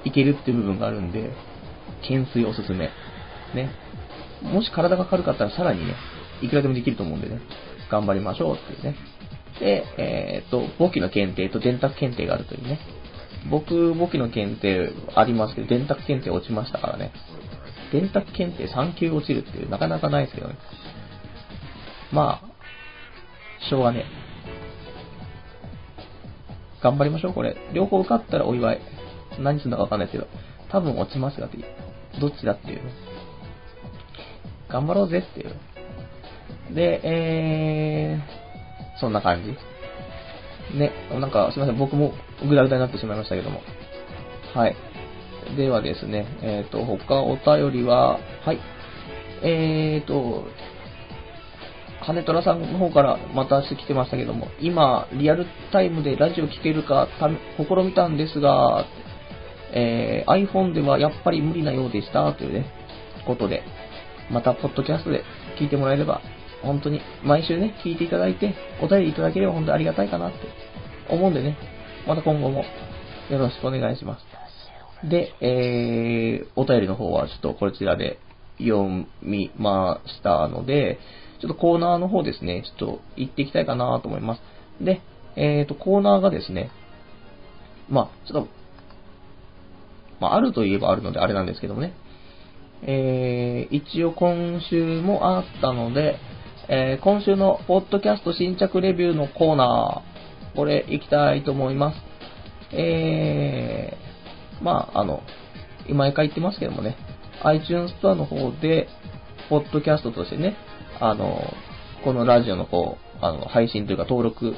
[0.06, 1.32] いけるっていう部分があるんで、
[2.04, 2.92] 懸垂おすすめ。
[3.54, 3.70] ね。
[4.42, 5.96] もし体が軽かったらさらにね、
[6.42, 7.42] いくらでもできると思うんでね、
[7.92, 8.96] 頑張りましょうっていうね。
[9.60, 12.80] で、えっ、と、簿記の検定と電卓検定があるというね。
[13.50, 17.12] 僕、簿記の検定ありますけど、電卓検定落ちましたからね。
[17.92, 20.56] 電卓検定3級落ちるっていう、なかなかないですけどね。
[22.12, 22.54] まあ、
[23.70, 24.06] しょうがね
[26.82, 27.56] 頑張りましょう、これ。
[27.74, 28.82] 両方受かったらお祝い。
[29.40, 30.28] 何するのかわかんないですけど、
[30.70, 31.58] 多分落ちますがって、
[32.20, 32.82] どっちだっていう。
[34.70, 35.56] 頑張ろうぜっていう。
[36.76, 38.43] で、えー、
[39.00, 40.78] そんな感じ。
[40.78, 42.14] ね、なんかすいません、僕も
[42.48, 43.62] ぐだぐだになってしまいましたけども。
[44.54, 44.76] はい。
[45.58, 48.60] ではですね、えっ、ー、と、他お便りは、はい。
[49.44, 50.46] えっ、ー、と、
[52.02, 57.08] 羽虎さんの方からまたしてきてましたけども、今、リアルタイムでラジオ聴けるか
[57.58, 58.86] 試みたんですが、
[59.74, 62.66] えー、iPhone ではやっぱり無理なようでしたというね、
[63.26, 63.64] ことで、
[64.32, 65.24] また、ポッドキャストで
[65.60, 66.22] 聞いてもらえれば、
[66.64, 70.38] 本当に、毎週ね、聞いていただいて、お便りいただければ本当にありがたいかなって
[71.10, 71.58] 思うんでね、
[72.08, 72.64] また今後も
[73.30, 75.08] よろしくお願いします。
[75.10, 78.20] で、えー、お便りの方はちょっとこちらで
[78.58, 81.00] 読みましたので、
[81.42, 84.42] ちょっとコーナーの方ですね、ちょっと行っていきたいかなと思います。
[84.82, 85.02] で、
[85.36, 86.72] えーと、コーナーがですね、
[87.90, 88.50] まあ、ちょっと、
[90.22, 91.94] まあ、あるといえばあるのであれなんですけどもね、
[92.84, 96.18] えー、一応今週もあったので、
[96.70, 101.98] えー、今週のポッドキャスト新着レビューのコーナー、これ行きたいと思います。
[102.72, 105.24] えー、まあ、あの、
[105.90, 106.96] 毎回言ってますけどもね、
[107.44, 108.88] iTunes Store の方で、
[109.50, 110.56] ポッドキャストとしてね、
[111.02, 111.42] あの、
[112.06, 114.56] このラジオの方、あの、配信というか登録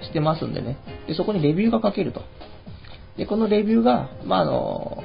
[0.00, 0.78] してますんでね。
[1.06, 2.22] で、そこにレビューが書けると。
[3.18, 5.04] で、このレビューが、まあ、あの、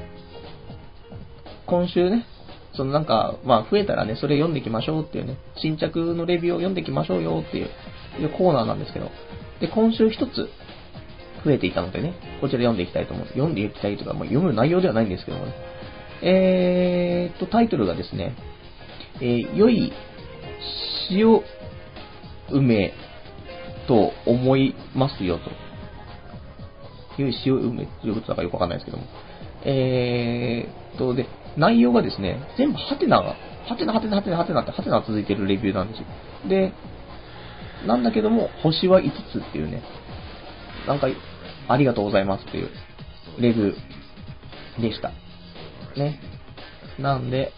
[1.66, 2.26] 今週ね、
[2.74, 7.70] そのなんか、まあ増えたらね、それ読んでいきましょうっていうね、新着のレビューを読んでいきましょうよっていう
[8.20, 9.10] いうコーナーなんですけど、
[9.60, 10.50] で、今週一つ
[11.44, 13.28] 増えていたのでね、こちら読んでいきたいと思う。
[13.28, 15.54] 読んでいきたいとか、まあ、読む内容ではないんですけどもね。
[16.22, 18.36] えーと、タイトルがですね、
[19.22, 19.92] えー、良い
[21.12, 21.42] 塩
[22.50, 22.94] 梅
[23.88, 25.52] と思いますよと。
[27.22, 29.06] 良い塩梅ということだかよくわかんないですけども。
[29.64, 31.28] えーっと、で、
[31.58, 33.36] 内容がですね、全部ハテナが、
[33.68, 36.06] ハテナハテナハテナハテナってハテナ続いてるレビューなんですよ。
[36.48, 36.74] で、
[37.86, 39.84] なんだけども、星は5つっていうね、
[40.88, 41.08] なんか、
[41.68, 42.70] ありがとうございますっていう
[43.40, 45.12] レビューでした。
[45.96, 46.20] ね。
[46.98, 47.52] なんで、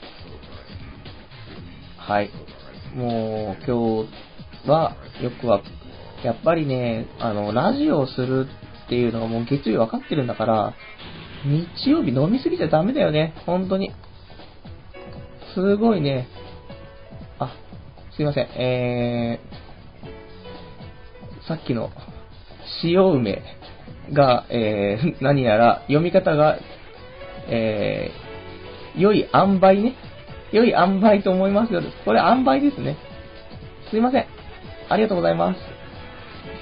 [1.98, 2.30] はい。
[2.96, 4.06] もう、今
[4.66, 5.62] 日は、よくは、
[6.24, 8.48] やっぱりね、あの、ラジオをする
[8.86, 10.74] っていうのはもう月曜分かってるんだから、
[11.46, 13.34] 日曜日飲みすぎちゃダメだよね。
[13.46, 13.92] 本当に。
[15.54, 16.28] すごいね。
[17.40, 17.56] あ、
[18.16, 18.46] すいません。
[18.46, 21.92] えー、さっきの、
[22.84, 23.42] 塩梅
[24.14, 26.60] が、えー、 何やら読み方が
[27.48, 29.96] えー、良い塩梅ね。
[30.52, 31.82] 良い塩梅と思いますよ。
[32.06, 32.98] これ塩梅ですね。
[33.90, 34.26] すいません。
[34.90, 35.60] ありがとうございます。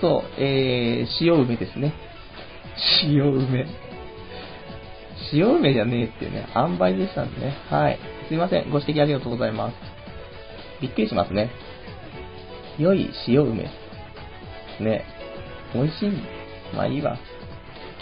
[0.01, 1.93] そう、えー、塩梅ですね。
[3.03, 3.88] 塩梅。
[5.33, 7.55] 塩梅じゃねえっていうね、塩梅でしたんでね。
[7.69, 7.99] はい。
[8.27, 8.69] すいません。
[8.69, 9.75] ご指摘ありがとうございます。
[10.81, 11.51] びっくりしますね。
[12.77, 13.69] 良い塩梅。
[14.79, 15.05] ね。
[15.73, 16.11] 美味しい。
[16.75, 17.17] まあいいわ。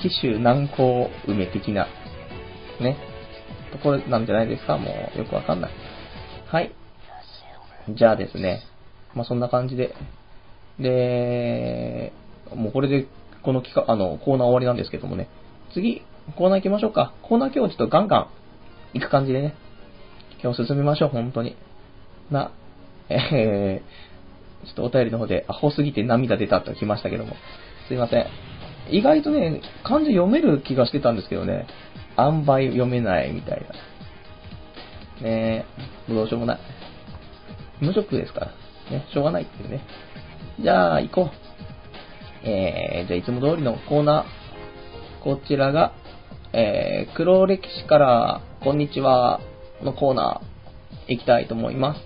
[0.02, 1.88] 紀州南高梅的な、
[2.80, 2.98] ね。
[3.72, 5.72] ところなんじゃないですかもうよくわかんない。
[6.46, 6.72] はい。
[7.90, 8.64] じゃあですね。
[9.16, 9.94] まあそんな感じで。
[10.80, 12.14] で、
[12.56, 13.08] もうこれで、
[13.44, 15.28] この企画、あの、コーナー終わりなんですけどもね。
[15.74, 16.04] 次、
[16.36, 17.14] コーナー行きましょうか。
[17.22, 18.28] コーナー今日ちょっとガンガン
[18.94, 19.56] 行く感じでね。
[20.44, 21.56] 今日進みましょう、本当に。
[22.30, 22.52] な、
[23.10, 27.36] えー、ちょっとお便りの方でアホすぎて涙出たと来ましたけども。
[27.88, 28.28] すいません。
[28.92, 31.66] 意外とね、漢字読める気がしてたんですけどね。
[32.18, 33.68] 塩梅読めないみたいな。
[35.24, 35.66] ね
[36.10, 36.60] え、どうしようもない。
[37.80, 38.48] 無職ですから。
[38.92, 39.82] ね、しょうがないっていうね。
[40.60, 42.48] じゃあ、行こう。
[42.48, 45.24] えー、じゃあいつも通りのコーナー。
[45.24, 45.94] こちらが、
[46.54, 49.42] えー、黒歴史からこんにちは
[49.84, 52.02] のコーナー行きたいと思います。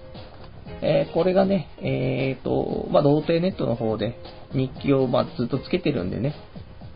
[0.81, 4.17] えー、これがね、えーと、まあ、童貞ネットの方で
[4.53, 6.33] 日記を、まあ、ずっとつけてるんでね、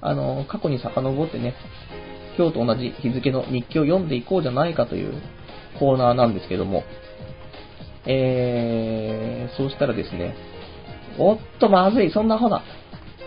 [0.01, 1.53] あの、過去に遡ってね、
[2.35, 5.13] 今日と同じ日付の日記を読んでいこうじゃないかという
[5.79, 6.83] コーナーなんですけども、
[8.07, 10.35] えー、そうしたらですね、
[11.19, 12.63] おっとまずい、そんなほな。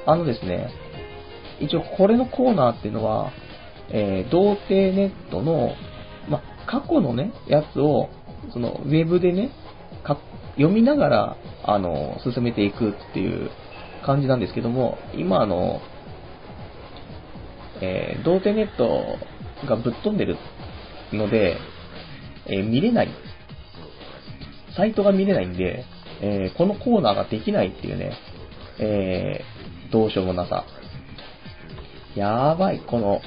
[0.07, 0.71] あのですね、
[1.61, 3.31] 一応これのコーナーっていうのは、
[3.91, 5.73] えー、童貞ネットの、
[6.29, 8.09] ま、過去のね、やつを、
[8.53, 9.51] その、ウェブでね、
[10.59, 13.51] 読みながら、あの、進めていくっていう
[14.05, 15.81] 感じなんですけども、今あの、
[17.81, 19.19] えー、童貞ネット
[19.67, 20.37] がぶっ飛んでる
[21.13, 21.57] ので、
[22.47, 23.09] えー、見れない。
[24.77, 25.85] サイトが見れないんで、
[26.21, 28.13] えー、このコーナーができないっていうね、
[28.81, 30.65] えー、どうしようもなさ。
[32.17, 33.21] やばい、この、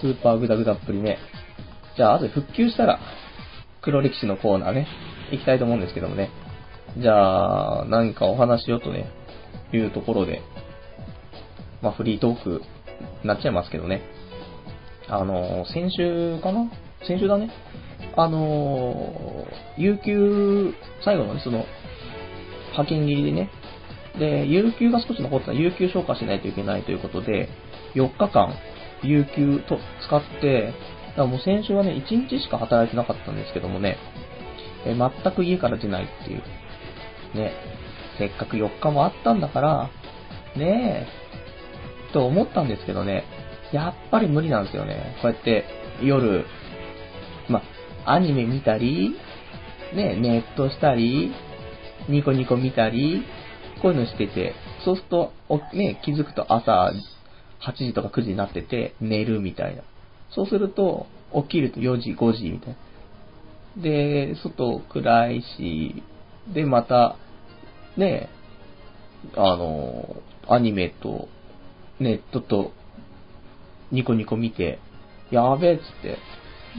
[0.00, 1.18] スーパーグダグダっぷりね。
[1.96, 2.98] じゃあ、あと復旧したら、
[3.82, 4.86] 黒歴史のコーナーね、
[5.30, 6.30] 行きたいと思うんですけどもね。
[6.98, 9.10] じゃあ、何かお話しようとね、
[9.72, 10.42] いうところで、
[11.82, 12.62] まあ、フリートーク
[13.24, 14.02] なっちゃいますけどね。
[15.08, 16.70] あの、先週かな？
[17.06, 17.50] 先週だね。
[18.16, 19.46] あの、
[19.76, 21.64] 有給、最後のね、その、
[22.72, 23.50] 派遣切りでね。
[24.18, 27.48] で、有給が少し残ってたら有給消化しないといけないということで、
[27.94, 28.54] 4日間、
[29.08, 30.72] 有給と使って、
[31.08, 33.96] だからもう先週はね、1日しか働いてなかったんですけどもね、
[34.84, 36.42] え全く家から出ないっていう。
[37.34, 37.52] ね、
[38.18, 39.90] せっかく4日もあったんだから、
[40.56, 41.06] ね
[42.10, 43.24] え、と思ったんですけどね、
[43.72, 45.16] やっぱり無理なんですよね。
[45.22, 45.64] こうやって
[46.02, 46.46] 夜、
[47.48, 47.62] ま、
[48.04, 49.16] アニメ見たり、
[49.94, 51.32] ね、ネットしたり、
[52.08, 53.24] ニコニコ見たり、
[53.82, 55.32] こういうのしてて、そうすると、
[55.74, 56.92] ね、気づくと朝
[57.60, 59.82] 8時とか9時になってて、寝るみたいな。
[60.30, 62.76] そうすると、起きると4時、5時みたい
[63.76, 63.82] な。
[63.82, 66.02] で、外暗いし、
[66.52, 67.16] で、また、
[67.96, 68.28] ね、
[69.34, 70.16] あの、
[70.48, 71.28] アニメと、
[71.98, 72.72] ネットと、
[73.90, 74.78] ニコニコ見て、
[75.30, 76.18] やべえっつって、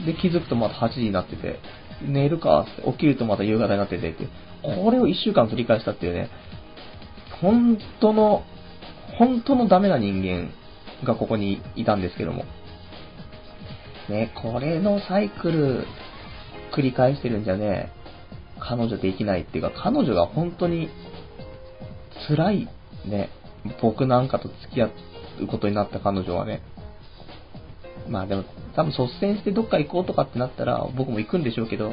[0.06, 1.58] で、気づくとまた8時になってて、
[2.02, 4.28] 寝るかって、起きるとまた夕方になっててって、
[4.62, 6.30] これを1週間繰り返したっていうね、
[7.40, 8.44] 本当の、
[9.18, 10.50] 本当のダメな人間
[11.04, 12.44] がここにいたんですけども。
[14.08, 15.86] ね、これのサイクル
[16.74, 17.92] 繰り返してるんじゃね、
[18.58, 20.88] 彼女できないっていうか、彼女が本当に
[22.26, 22.68] 辛い
[23.04, 23.30] ね、
[23.80, 24.90] 僕なんかと付き合
[25.42, 26.62] うことになった彼女はね、
[28.08, 31.92] まあでも、多分率先してどっか行こうとかってなったら、僕も行くんでしょうけど、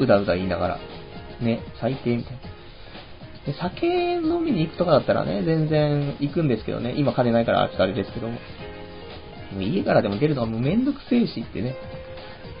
[0.00, 0.78] うだうだ言いながら、
[1.40, 2.38] ね、最低みたいな。
[3.46, 8.38] で酒飲みに行くとかだったらね、全然行くんですけどね、今金ないからちょっとあれですけども。
[9.52, 11.76] もう家からでも出るのはもうめんどくせえしってね、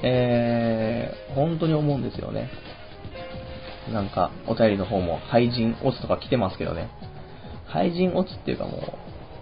[0.02, 2.50] えー、本当に思うんですよね。
[3.92, 6.88] なんか、お便りの方も、廃人オツとか来てますけどね。
[7.66, 8.80] 廃人オツっていうかもう、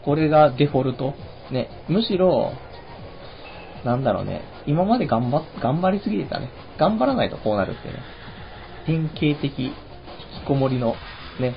[0.05, 1.15] これがデフォルト。
[1.51, 2.53] ね、むしろ、
[3.85, 6.49] なんだろうね、今まで頑張、頑張りすぎてたね。
[6.79, 7.95] 頑張らないとこうなるってね。
[8.87, 9.75] 典型的、引き
[10.47, 10.97] こもりの、
[11.41, 11.55] ね。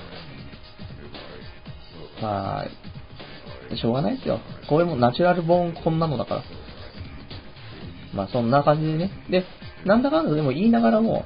[2.22, 4.40] まあ、しょうがないですよ。
[4.70, 6.44] これもナチュラルボーンこんなのだから。
[8.14, 9.12] まあそんな感じでね。
[9.30, 9.44] で、
[9.86, 11.26] なんだかんだでも言いながらも、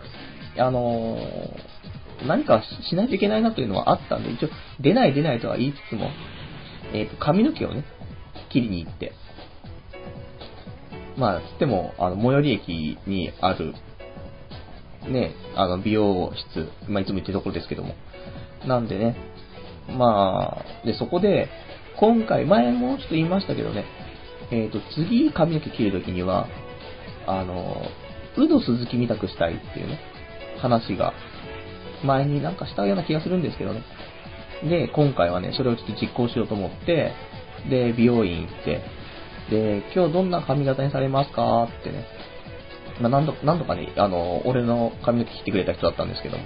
[0.57, 6.09] あのー、何かしないといけないなというのはあったんで、一応、出ない出ないとは言いつつも、
[6.93, 7.85] えっ、ー、と、髪の毛をね、
[8.49, 9.13] 切りに行って、
[11.17, 13.73] まあ、つっても、あの、最寄り駅にある、
[15.09, 17.95] ね、あの、美容室、まあ、いつも行ってるところですけども。
[18.65, 19.15] なんでね、
[19.98, 21.50] まあ、で、そこで、
[21.98, 23.86] 今回、前もちょっと言いましたけどね、
[24.52, 26.48] えっ、ー、と、次髪の毛切るときには、
[27.28, 27.82] あの、
[28.38, 30.00] ウド鈴木みたくしたいっていうね、
[30.58, 31.13] 話が、
[32.04, 33.84] 前になんかしたような気がするんですけどね。
[34.63, 37.13] で、今回はね、それをちょっと実行しようと思って、
[37.69, 38.82] で、美容院行って、
[39.50, 41.63] で、今日どんな髪型にされますか？
[41.63, 42.06] ってね、
[43.02, 46.43] まあ、何度、何度かね、あの、俺の髪の毛切ってくれた人だったんですけども、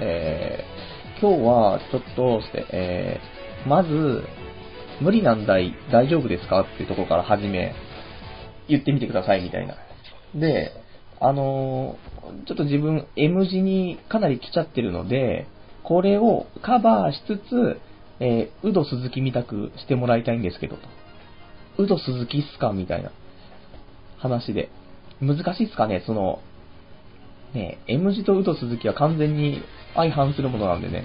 [0.00, 0.81] えー、
[1.22, 4.24] 今日はちょっと、して、えー、まず、
[5.00, 7.76] 無理なんだい、大丈夫ですかっていうところから始め、
[8.68, 9.76] 言ってみてくださいみたいな。
[10.34, 10.72] で、
[11.20, 15.46] あのー、ちょっと自分 M 字にかなり来ちゃってるので、
[15.84, 17.80] これをカバーしつつ、
[18.18, 20.76] えー、ウド鈴木みたくしてもらいたいんですけど、
[21.78, 23.12] ウド鈴木っすかみたいな
[24.18, 24.70] 話で。
[25.20, 26.40] 難しいっすかねその、
[27.54, 29.62] ね、M 字とウド鈴木は完全に
[29.94, 31.04] 相反するものなんでね。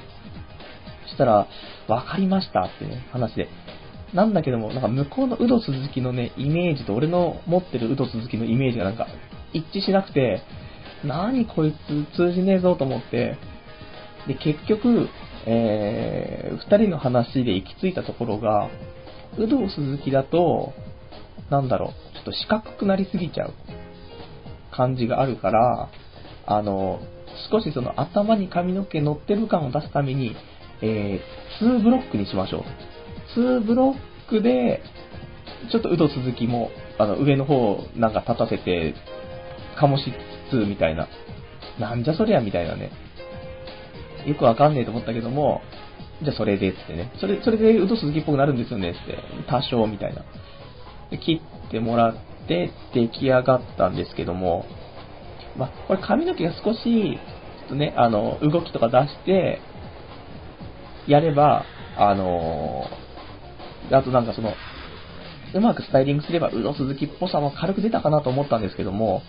[1.07, 1.47] そしたら、
[1.87, 3.49] わかりましたってね、話で。
[4.13, 9.07] なんだけども、なんか向こうのウド鈴木のね、イメージと俺の持ってるウド鈴木のイメージがなんか
[9.53, 10.41] 一致しなくて、
[11.03, 13.37] 何こいつ通じねえぞと思って、
[14.27, 15.09] で、結局、
[15.45, 18.69] えー、二人の話で行き着いたところが、
[19.37, 20.73] 有働鈴木だと、
[21.49, 23.53] なんだろう、ちょっと四角くなりすぎちゃう
[24.71, 25.89] 感じがあるから、
[26.47, 26.99] あの、
[27.51, 30.35] 少しその頭に髪の毛乗ってる感を出すために、
[30.81, 32.63] えー、2ブロックにしましょ
[33.35, 33.39] う。
[33.39, 34.81] 2ブロックで、
[35.71, 38.95] ちょっとウド鈴木も、あの、上の方なんか立たせて、
[39.79, 40.13] 醸し
[40.49, 41.07] つつ、みたいな。
[41.79, 42.91] なんじゃそりゃ、みたいなね。
[44.25, 45.61] よくわかんねえと思ったけども、
[46.23, 47.11] じゃあそれでつってね。
[47.19, 49.19] それ、それでウド鈴木っぽくなるんですよねって。
[49.47, 50.23] 多少みたいな。
[51.11, 52.15] で切ってもらっ
[52.47, 54.65] て出来上がったんですけども、
[55.57, 59.61] まあ、これ髪の毛が少し、ちょっとね、あの、動きとか出して、
[61.07, 61.65] やれば、
[61.97, 62.85] あの
[63.91, 64.53] あとなんかその、
[65.55, 69.21] うまくスタイリングすれば、ウド鈴木っぽさも軽く出たかなと思ったんですけども、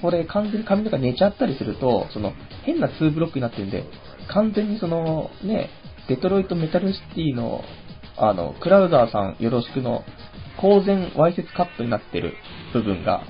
[0.00, 2.32] これ完全に髪の毛寝ちゃったりすると、その
[2.64, 3.84] 変な2ブロックになってるんで、
[4.28, 5.70] 完全にそのね、
[6.08, 7.62] デトロイトメタルシティの、
[8.16, 10.04] あの、クラウザーさんよろしくの、
[10.60, 12.34] 公然わいせつカットになってる
[12.72, 13.22] 部分が、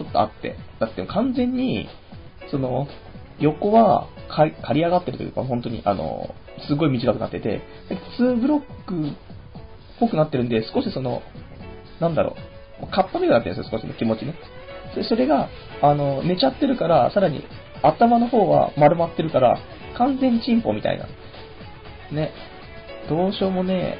[0.00, 0.56] ちょっとあって。
[0.78, 1.86] だって完全に、
[2.50, 2.88] その、
[3.38, 6.34] 横は刈り上がってるというか、本当に、あの、
[6.66, 7.60] すごい短くなってて、
[8.18, 9.12] 2ブロックっ
[9.98, 11.22] ぽくなってるんで、少しその、
[12.00, 12.36] なんだろ
[12.82, 14.34] う、カッパ目がなってるんですよ、少しの気持ちね。
[14.94, 15.48] でそれが、
[15.82, 17.44] あの、寝ちゃってるから、さらに、
[17.82, 19.58] 頭の方は丸まってるから、
[19.96, 21.06] 完全チンポみたいな。
[22.10, 22.32] ね。
[23.08, 23.98] どうしようもね、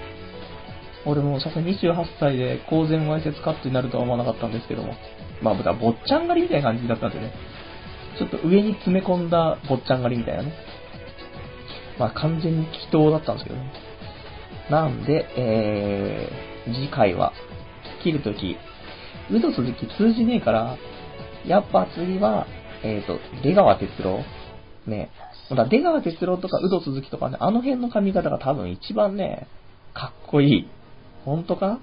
[1.06, 4.94] 俺もさすがに28歳で公然わいせつカットになるとは思わなかったんですけども。
[5.42, 7.32] まあ、僕は坊ちゃん狩りみたいな感じだったんでね。
[8.18, 10.52] ちょっと上に詰め込んだ坊ちゃん狩りみたいなね。
[11.98, 13.72] まあ、完全に祈祷だったんですけどね。
[14.70, 17.32] なんで、えー、次回は、
[18.02, 18.56] 切るとき、
[19.30, 20.76] ウド鈴木通じねえから、
[21.46, 22.46] やっぱ次は、
[22.82, 24.24] えっ、ー、と、出川哲郎
[24.86, 25.10] ね、
[25.50, 29.46] だ出川哲郎とか、有働鈴木とかね、あの辺の髪型が多分一番ね、
[29.94, 30.68] かっこいい。
[31.24, 31.80] 本当か？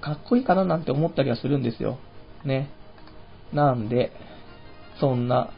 [0.00, 1.98] かっこいいかななんて思ったりはするんですよ。
[2.44, 2.70] ね。
[3.52, 4.12] なんで、
[5.00, 5.50] そんな、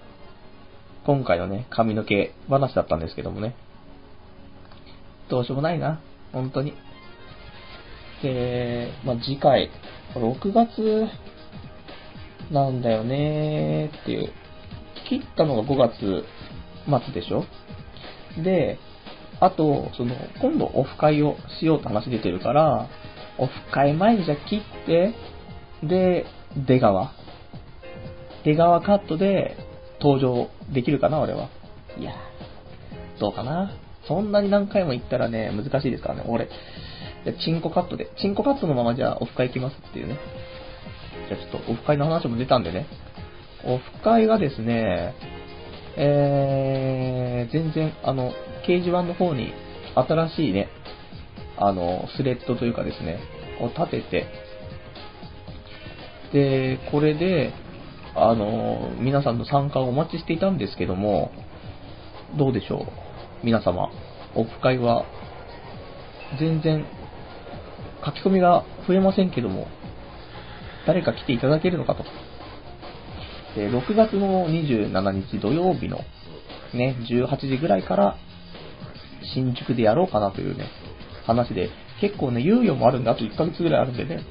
[1.05, 3.55] 今回のね、髪の毛話だったんですけどもね。
[5.29, 6.00] どうしようもないな。
[6.33, 6.74] 本当に。
[8.22, 9.70] で、まあ、次回、
[10.14, 11.09] 6月
[12.53, 14.33] なんだよねーっていう。
[15.09, 16.24] 切ったのが5月
[16.87, 17.44] 末でしょ
[18.42, 18.79] で、
[19.40, 22.88] あと、その、今度オフ会をしようって話出てるから、
[23.38, 25.14] オフ会前にじゃ切って、
[25.83, 26.26] で、
[26.66, 27.12] 出川。
[28.44, 29.57] 出川カットで
[30.00, 31.48] 登場できるかな、俺は。
[31.98, 32.12] いや
[33.18, 33.72] どうかな？
[34.09, 36.24] そんなに何回も行ったらね、難しいですからね。
[36.26, 36.48] 俺、
[37.44, 40.19] チンコカットで、チンコカットのままじゃあオフ会行きますっていうね。
[41.29, 42.87] じゃあちょっとオフ会の話も出たんでね。
[43.65, 45.15] オフ会がですね、
[45.96, 48.33] えー、全然、あの、
[48.67, 49.52] 掲示板の方に
[49.94, 50.69] 新しいね、
[51.58, 53.19] あの、スレッドというかですね、
[53.60, 54.27] を立てて、
[56.33, 57.52] で、これで、
[58.15, 61.31] あの、皆さんの参加をお待ちしていたんですけども、
[62.37, 62.87] どうでしょ
[63.42, 63.44] う？
[63.44, 63.90] 皆様、
[64.35, 65.04] オフ会は、
[66.38, 66.85] 全然、
[68.04, 69.67] 書き込みが増えませんけども、
[70.87, 72.04] 誰か来ていただけるのかと。
[73.56, 75.98] で、6月の27日土曜日の
[76.73, 78.17] ね、18時ぐらいから
[79.35, 80.67] 新宿でやろうかなというね、
[81.27, 84.23] 話で、結構ね、猶予もあるんで、あと1ヶ月ぐらいあるんでね。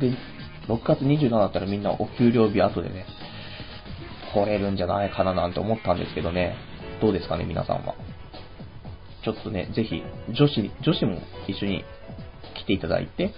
[0.00, 0.12] で、
[0.70, 3.06] 6月27だったらみんなお給料日後でね、
[4.32, 6.54] 来れるんじゃないかななんて思ったんですけどね。
[7.00, 7.94] どうですかね、皆さんは。
[9.24, 11.18] ちょっとね、ぜひ、女子、女子も
[11.48, 11.84] 一緒に
[12.54, 13.34] 来ていただいて、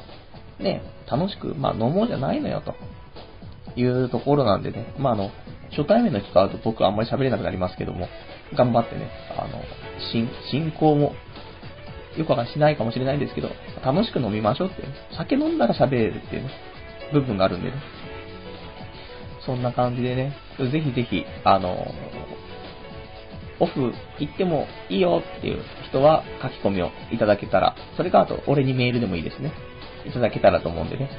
[0.58, 2.74] ね、楽しく、まあ飲もうじゃないのよ、と
[3.76, 5.30] いうところなんでね、まああの、
[5.70, 8.08] 初対面の人と会うと僕はあんまり喋れなくなりますけども、
[8.54, 9.62] 頑張ってね、あの、
[10.12, 11.14] 進、進行も、
[12.16, 13.48] よくわかしないかもしれないんですけど、
[13.82, 14.82] 楽しく飲みましょうって、
[15.16, 16.50] 酒飲んだら喋れるっていうね、
[17.12, 17.74] 部分があるんでね。
[19.44, 21.86] そんな感じでね、ぜひぜひ、あの、
[23.60, 29.52] オフ行ってもいいよっていう人は書き込みをいただけたら、それかあと俺にメールでもいいですね。
[30.06, 31.10] いただけたらと思うんでね。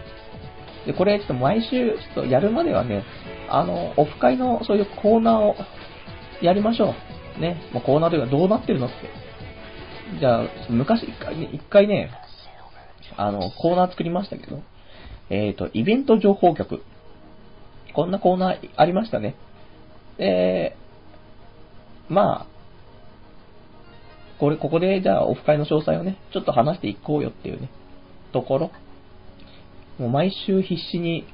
[0.86, 3.04] で、これちょっと毎週ちょっとやるまではね、
[3.50, 5.56] あの、オフ会のそういうコーナーを
[6.42, 6.94] やりましょ
[7.38, 7.42] う。
[7.42, 7.62] ね。
[7.72, 8.96] もうコーナーというかどうなってるのって。
[10.20, 12.12] じゃあ、昔一回ね、一回ね、
[13.16, 14.62] あの、コーナー作りましたけど、
[15.34, 16.84] えっ、ー、と、イベント情報局。
[17.96, 19.36] こんなコーナーありましたね。
[20.18, 20.78] で、
[22.08, 22.48] まあ、
[24.40, 27.70] これ、ここで、じゃあ、オフ会の詳細をね、ちょっと話していこうよっていうね、
[28.32, 28.72] ところ。
[29.98, 31.26] もう毎週必死に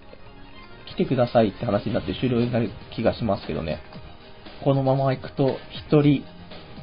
[0.85, 3.79] 来てくださいって話になって終了になる気がしますけどね。
[4.63, 6.23] このまま行くと、一人、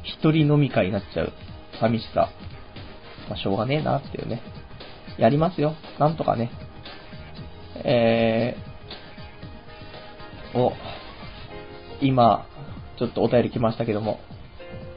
[0.03, 1.33] 一人飲み会になっちゃう
[1.81, 2.29] 寂しさ。
[3.31, 4.43] まあ、しょうがねえなっていうね。
[5.19, 5.75] やりますよ。
[5.99, 6.51] なんとかね。
[7.85, 10.73] えー、お、
[12.01, 12.47] 今、
[12.99, 14.21] ちょっとお便り来ましたけども、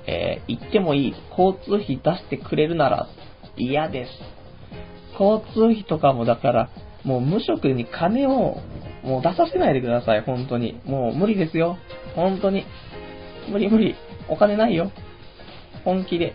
[0.08, 1.14] えー、行ってもいい。
[1.32, 3.08] 交通費出してくれるなら
[3.58, 4.12] 嫌です。
[5.20, 6.70] 交通費とかもだから、
[7.04, 8.58] もう無職に金を
[9.04, 10.82] もう出させないでください、本当に。
[10.86, 11.78] もう無理ですよ。
[12.16, 12.66] 本当に。
[13.50, 13.96] 無理無理。
[14.28, 14.92] お金ないよ。
[15.84, 16.34] 本気で。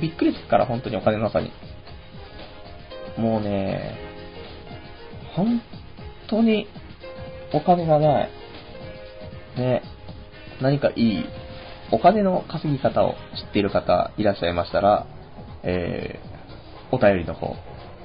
[0.00, 1.50] びっくりするから、本当にお金なさに。
[3.18, 4.09] もうね、
[5.34, 5.60] 本
[6.28, 6.66] 当に
[7.52, 8.30] お金がない。
[9.56, 9.82] ね。
[10.60, 11.24] 何かいい
[11.92, 15.06] お金の稼ぎ方を知っている方いらっしゃいましたら、
[15.62, 17.56] えー、お便りの方、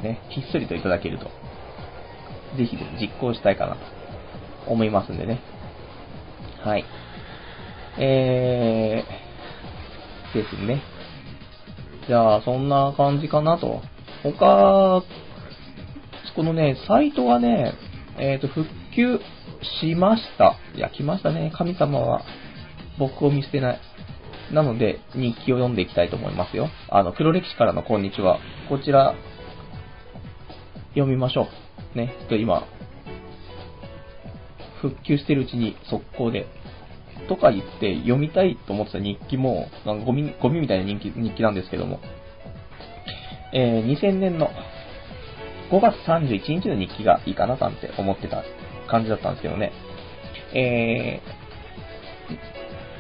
[0.01, 1.25] ね、ひっそりといただけると、
[2.57, 3.81] ぜひ実行したいかなと
[4.71, 5.39] 思いますんでね。
[6.63, 6.85] はい。
[7.99, 10.81] えー、ですね。
[12.07, 13.81] じゃあ、そんな感じかなと。
[14.23, 15.03] 他、
[16.35, 17.73] このね、サイトはね、
[18.17, 19.19] えっ、ー、と、復旧
[19.81, 20.57] しました。
[20.75, 22.23] いや、来ましたね、神様は。
[22.99, 23.79] 僕を見捨てない。
[24.51, 26.69] なので、日記を読んでいきたいと思いますよ。
[26.89, 28.39] あの、黒歴史からのこんにちは。
[28.67, 29.15] こちら、
[30.89, 31.47] 読みましょ
[31.95, 31.97] う。
[31.97, 32.13] ね。
[32.19, 32.67] ちょっと今、
[34.81, 36.47] 復旧してるうちに速攻で、
[37.29, 42.01] とか言って読みたいと思ってた日記も、なんかゴミ、ゴミみたいな日記日記なんですけども、
[43.53, 44.49] えー、2000年の
[45.71, 48.43] 5月31日の日記がいいかななんて思ってた
[48.87, 49.71] 感じだったんですけどね。
[50.53, 51.21] え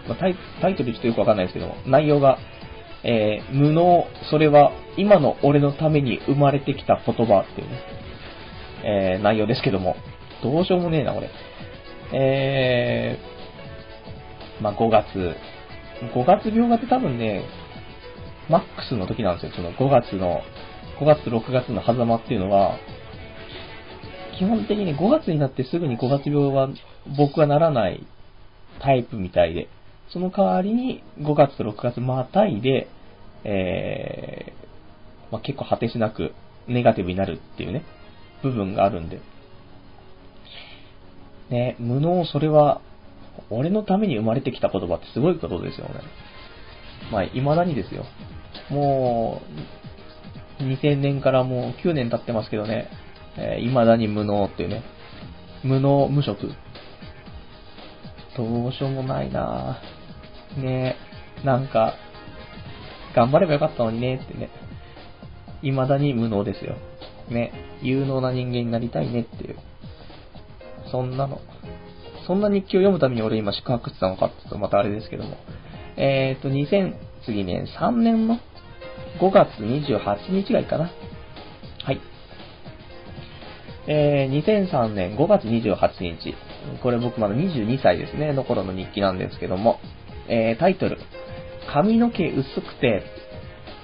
[0.05, 2.37] ー、ま、タイタイトルちょっとよくわかんないですけども、内容が、
[3.03, 7.79] えー、無能、それは今の俺のために生まれてきた言葉っていうね、
[8.83, 9.95] えー、内容ですけども、
[10.43, 11.29] どうしようもねえな、これ。
[12.13, 15.35] えー、まあ、5月、
[16.13, 17.43] 5月病がって多分ね、
[18.49, 19.51] マックスの時なんですよ。
[19.55, 20.41] その5月の、
[20.99, 22.77] 5月6月の狭間っていうのは、
[24.37, 26.69] 基本的に5月になってすぐに5月病は
[27.17, 28.05] 僕はならない
[28.81, 29.69] タイプみたいで、
[30.11, 32.87] その代わりに5月と6月またいで、
[33.43, 36.33] えー、まあ、結構果てしなく
[36.67, 37.83] ネガティブになるっていうね、
[38.43, 39.19] 部分があるんで。
[41.49, 42.81] ね、無能、それは、
[43.49, 45.93] 俺のために生まれてきた言葉ってすごいことですよね。
[47.11, 48.05] まあ、未だにですよ。
[48.69, 49.41] も
[49.83, 49.84] う、
[50.59, 52.89] 2000年からもう9年経ってますけどね、
[53.37, 54.83] えー、未だに無能っていうね。
[55.63, 56.51] 無能、無職。
[58.37, 60.61] どうしようもないなぁ。
[60.61, 60.95] ね
[61.43, 61.95] なんか、
[63.15, 64.49] 頑張ればよかったのにねってね。
[65.61, 66.75] 未だに無能ですよ。
[67.29, 67.51] ね。
[67.81, 69.55] 有能な人間になりたいねっていう。
[70.91, 71.41] そんなの。
[72.27, 75.37] そんな日記を読むために俺今宿泊してたのかって言うとまたあれですけども。
[75.97, 76.95] えっ、ー、と、2000、
[77.25, 78.39] 次ね、3年の
[79.19, 80.91] 5月28日がいいかな。
[81.83, 82.01] はい。
[83.87, 86.35] えー、2003年5月28日。
[86.81, 89.79] これ僕まだ22歳ですね、の頃の日記なんですけども。
[90.27, 90.97] えー、タイトル。
[91.71, 93.03] 髪の毛薄くて、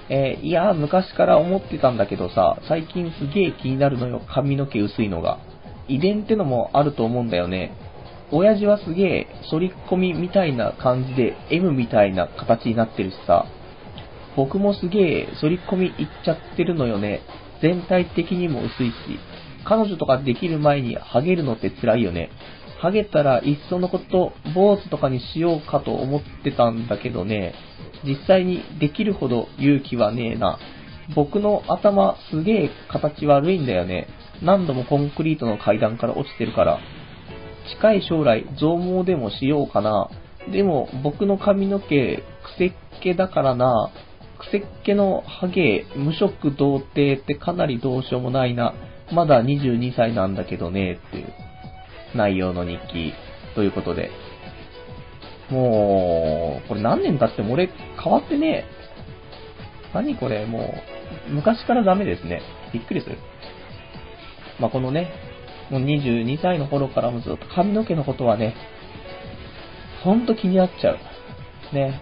[0.08, 5.38] えー、いや、昔から思ってたんだけどさ、最近すげえ気になるのよ、髪の毛薄いのが。
[5.88, 7.72] 遺伝ってのもあると思うんだよね。
[8.30, 13.46] 親父はすげえ反り込みみたいな感じで M みたいな形になってるしさ、
[14.36, 15.92] 僕もすげえ反り込みいっ
[16.24, 17.20] ちゃってるのよね。
[17.60, 18.94] 全体的にも薄いし、
[19.64, 22.30] 彼女とかできる前にハゲるのって辛いよね。
[22.80, 27.54] ハゲたらいっそのこと坊主とかにしようかと思ってたんだけどね、
[28.04, 30.58] 実際にできるほど勇気はねえな。
[31.14, 34.08] 僕の頭すげえ形悪いんだよね。
[34.42, 36.80] 何度もコンクリートの階段から落ちてるから。
[37.76, 40.10] 近い将来増毛でもしようかな。
[40.50, 42.22] でも僕の髪の毛く
[42.58, 43.90] せっ毛だからな。
[44.42, 48.74] くせっ毛のハゲ、無色童貞ってかなりどうしようもないな。
[49.12, 51.32] まだ22歳なんだけどね、っていう
[52.14, 53.12] 内容の日記
[53.54, 54.10] ということで。
[55.50, 57.68] もう、これ何年経っても俺
[58.02, 58.64] 変わってねえ
[59.92, 60.74] 何これ、も
[61.28, 62.40] う、昔からダメですね。
[62.72, 63.18] びっくりする。
[64.58, 65.12] まあ、このね、
[65.70, 68.54] もう22歳の頃からもずっと髪の毛のことはね、
[70.02, 71.74] ほんと気になっちゃう。
[71.74, 72.00] ね。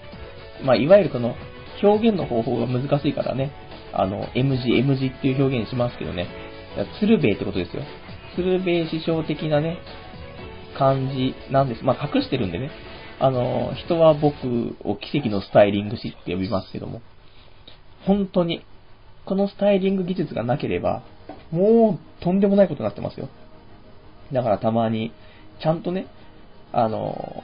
[0.63, 1.35] まあ、いわゆるこの
[1.83, 3.53] 表現の方法が難しいからね、
[3.93, 6.29] あの、M 字、M 字っていう表現しますけどね、
[7.01, 7.83] 鶴瓶ってことですよ。
[8.37, 9.79] 鶴瓶師匠的なね、
[10.79, 11.85] 感じなんです。
[11.85, 12.71] まあ、隠してるんでね。
[13.19, 17.03] あの、人は僕を奇跡のスタイリング師って呼びますけども、
[18.07, 18.65] 本当に、
[19.27, 21.03] このスタイリング技術がなければ、
[21.51, 23.29] もうとんでもないことになってますよ。
[24.33, 25.13] だからたまに、
[25.61, 26.07] ちゃんとね、
[26.73, 27.43] あの、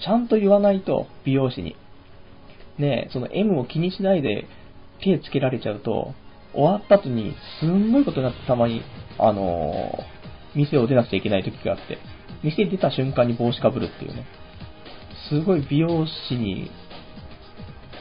[0.00, 1.76] ちゃんと言わないと、美容師に。
[2.78, 4.46] ね、その M を気にしないで
[5.02, 6.14] 手つけられちゃうと、
[6.54, 8.82] 終わった後にすんごいことになってたまに、
[9.18, 9.98] あの
[10.54, 11.98] 店を出なくちゃいけない時があって、
[12.42, 14.26] 店出た瞬間に帽子かぶるっていうね。
[15.28, 16.70] すごい美容師に、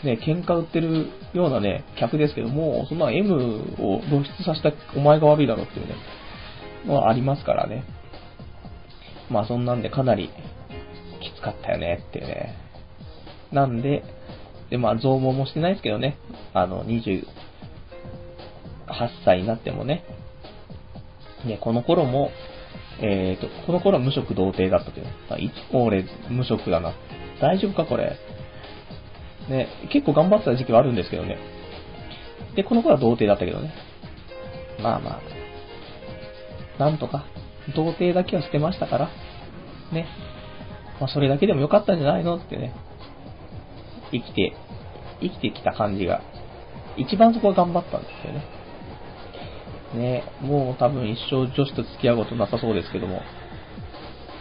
[0.03, 3.34] ね、喧嘩売ってるようなね、客ですけども、そんな M
[3.80, 5.95] を露出させたお前が悪いだろっていうね、
[6.86, 7.84] のはありますからね。
[9.30, 10.30] まあそんなんでかなり
[11.22, 12.55] きつかったよねっていうね。
[13.51, 14.03] なんで、
[14.72, 16.17] で、まあ、増毛もしてないですけどね。
[16.53, 17.26] あの、28
[19.26, 20.03] 歳になってもね。
[21.45, 22.32] ね、この頃も、
[23.01, 25.07] えーと、この頃は無職童貞だったという。
[25.30, 26.93] あ、いつも俺無職だな。
[27.41, 28.17] 大丈夫かこれ。
[29.49, 31.38] ね、結構頑張ってた時期はあるんですけどね。
[32.55, 33.74] で、この頃は童貞だったけどね。
[34.82, 35.22] まあまあ。
[36.80, 37.26] なんとか、
[37.76, 39.09] 童貞だけはしてましたから。
[39.91, 40.07] ね。
[41.01, 42.74] まあそれだけでもよかったんじゃないのってね。
[44.12, 44.53] 生きて、
[45.22, 46.22] 生きてきた感じが、
[46.97, 48.43] 一番そこは頑張ったんですよね。
[49.93, 53.22] ねもう多分一生女子と付き合うことなさそうですけども。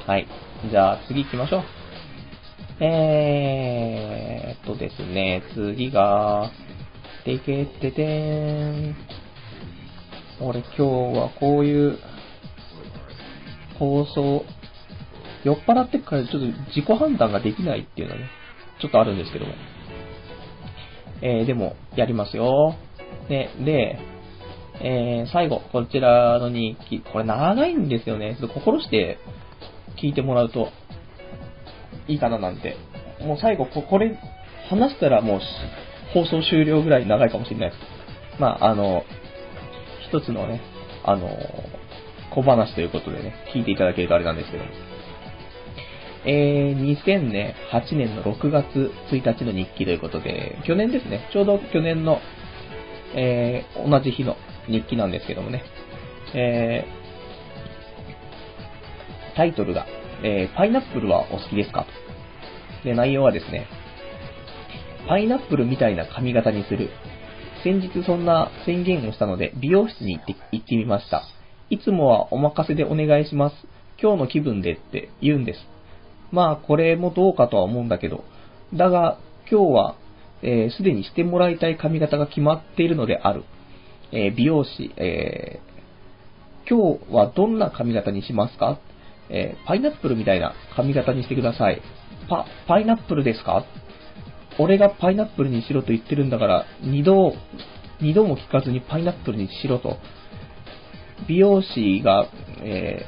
[0.06, 0.26] はい。
[0.70, 1.62] じゃあ次行きましょう。
[2.82, 6.50] えーっとですね、次が、
[7.24, 8.96] てけててーん。
[10.40, 10.82] 俺今日
[11.18, 11.98] はこういう
[13.78, 14.44] 放送、
[15.44, 18.30] 酔っ払ってからちょっと自己判断ができないっていうのはね、
[18.80, 19.52] ちょっとあるんですけども。
[21.22, 22.74] えー、でも、やりますよ。
[23.28, 23.98] ね、で、
[24.82, 28.36] えー、最後、こちらの日記、これ長いんですよね。
[28.40, 29.18] ちょっと心して
[30.02, 30.68] 聞いてもらうと
[32.08, 32.76] いいかななんて。
[33.20, 34.18] もう最後、これ、
[34.70, 35.40] 話したらもう
[36.14, 38.40] 放送終了ぐらい長いかもしれないです。
[38.40, 39.04] まあ、あの、
[40.08, 40.60] 一つのね、
[41.04, 41.28] あの、
[42.30, 44.89] 小話ということでね、聞いていただけるとあれなんですけども。
[46.26, 52.18] えー、2008年の6月1日の日記ということで、去年ですね、ちょうど去年の、
[53.14, 55.64] えー、同じ日の日記なんですけどもね、
[56.34, 59.86] えー、タイトルが、
[60.22, 61.86] えー、パイナップルはお好きですか？
[62.84, 63.66] で、内容はですね、
[65.08, 66.90] パイナップルみたいな髪型にする。
[67.64, 71.24] 先日そんな宣言をしたので、美容室に行って行ってみました。
[71.70, 73.54] いつもはお任せでお願いします。
[74.00, 75.69] 今日の気分でって言うんです。
[76.32, 78.24] まあ、これもどうかとは思うんだけど、
[78.74, 79.18] だが、
[79.50, 79.96] 今日は、
[80.42, 83.44] えす、でにしてもらいたい髪型が決まっているのである。
[84.12, 88.78] えー、美容師、えー、今日はどんな髪型にしますか？
[89.28, 91.82] えー、パイナップルみたいな髪型にしてください。
[92.28, 93.64] パ、パイナップルですか？
[94.58, 97.34] 俺がパイナップルにしろと言ってるんだから、二度、
[98.00, 99.98] 二度も聞かずにパイナップルにしろと。
[101.28, 102.28] 美容師が、
[102.62, 103.04] え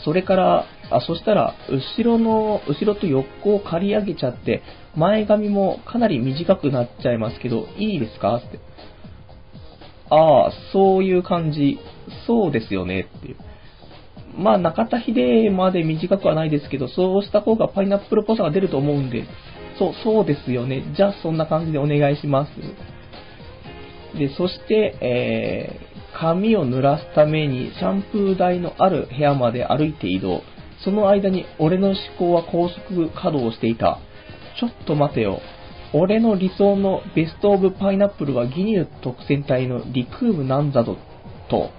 [0.00, 4.62] ー、それから、あ、そしたら、後ろの、後ろと横を刈り上げちゃって、
[4.96, 8.36] 前髪もかなり短くなっちゃいますけど、いいですか？
[8.36, 8.58] って。
[10.10, 11.78] ああ、そういう感じ。
[12.26, 13.36] そうですよね、っていう。
[14.36, 19.24] まあ、中田秀まで短くはないですけど、そうした方がパイナップルっぽさが出ると思うんで、
[19.78, 20.82] そう、そうですよね。
[20.96, 22.50] じゃあ、そんな感じでお願いします。
[24.18, 30.42] で、そして、えー、髪を濡らすためにシャンプー台のある部屋まで歩いて移動。
[30.84, 33.98] その間に俺の思考は高速稼働していた。
[34.58, 35.40] ちょっと待てよ。
[35.92, 40.96] 俺の理想のベストオブパイナップルはギニュー特選隊のリクームなんだぞ、
[41.48, 41.70] と。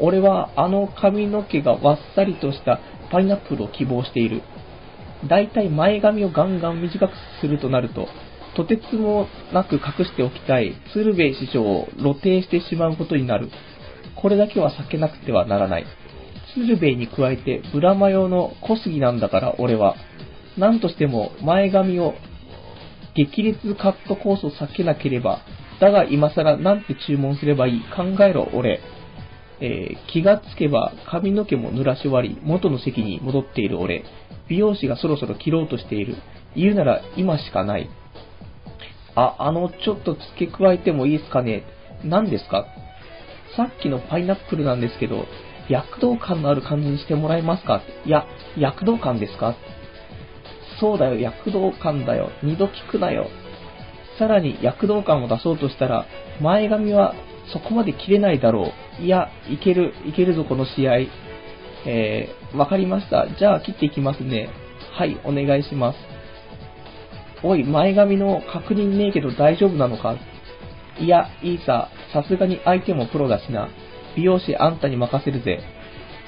[0.00, 2.78] 俺はあの髪の毛がわっさりとした
[3.10, 4.42] パイナップルを希望している。
[5.28, 8.06] だいたい前髪をガンガン短くするとなると、
[8.54, 13.50] とてつもなく隠しておきたい鶴瓶師匠を露呈してしまうことになる。
[14.14, 15.86] これだけは避けなくてはならない。
[16.54, 19.96] 鶴瓶に加えてブラマヨの小杉なんだから俺は。
[20.56, 22.14] 何としても前髪を
[23.14, 25.40] 激烈カットコースを避けなければ、
[25.80, 28.80] だが今更なんて注文すればいい考えろ俺。
[29.60, 34.04] えー、気がつけば髪の毛も濡らし終わり、元の席に戻っている俺。
[34.48, 36.16] 美容師がそろそろ切ろうとしている。
[36.56, 37.90] 言うなら今しかない。
[39.16, 41.64] あ、あの、ちょっと付け加えてもいいですかね
[42.04, 42.66] 何ですか？
[43.56, 45.24] さっきのパイナップルなんですけど、
[45.68, 47.82] 躍動感のある感じにしてもらえますか？
[48.04, 49.54] いや、躍動感ですか？
[50.80, 52.30] そうだよ、躍動感だよ。
[52.42, 53.28] 二度聞くなよ。
[54.18, 56.06] さらに躍動感を出そうとしたら、
[56.40, 57.14] 前髪は
[57.52, 59.02] そこまで切れないだろう。
[59.02, 60.98] いや、いける、いけるぞ、この試合。
[61.86, 63.28] えー、わかりました。
[63.38, 64.50] じゃあ切っていきますね。
[64.92, 65.98] はい、お願いします。
[67.42, 70.16] おい、前髪の確認ねえけど大丈夫なのか？
[71.00, 71.88] いや、いいさ。
[72.12, 73.68] さすがに相手もプロだしな。
[74.18, 75.60] 美容師あんたに任せるぜ。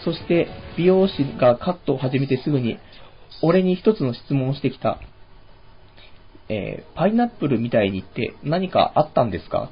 [0.04, 0.46] そして、
[0.78, 2.78] 美容師がカットを始めてすぐに、
[3.42, 5.00] 俺に一つの質問をしてきた。
[6.48, 9.70] えー、パイナップルみたいにって何かあったんですか？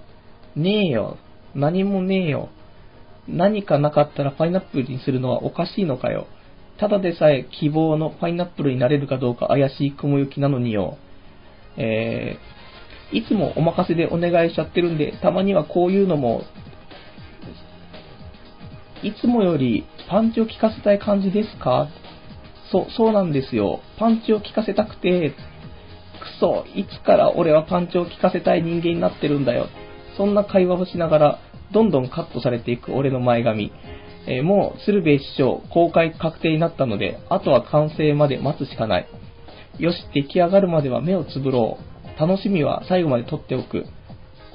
[0.57, 1.17] ねえよ。
[1.55, 2.49] 何もねえよ。
[3.29, 6.27] 何かなかったらパイナップルにするのはおかしいのかよ。
[6.79, 10.99] ただでさえ希望のパイナップルになれるかどうか怪しい雲行きなのによ。
[11.77, 16.43] えー、いつもお任せでお願いしちゃってるんで、たまにはこういうのも、
[19.03, 21.89] いつもよりパンチを効かせたい感じですか？
[22.71, 23.81] そう、そうなんですよ。
[23.99, 25.35] パンチを効かせたくて、く
[26.41, 29.69] そ、いつから俺はパンチを効かせたい人間になってるんだよ。
[30.17, 31.39] そんな会話をしながら、
[31.73, 33.73] どんどんカットされていく俺の前髪。
[34.27, 39.07] えー、もう、鶴瓶師匠、公開確定になったので、あとは完成まで待つしかない。
[39.79, 41.79] よし、出来上がるまでは目をつぶろ
[42.17, 42.21] う。
[42.21, 43.87] 楽しみは最後まで取っておく。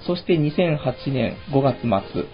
[0.05, 1.79] そして2008年5月
[2.13, 2.25] 末、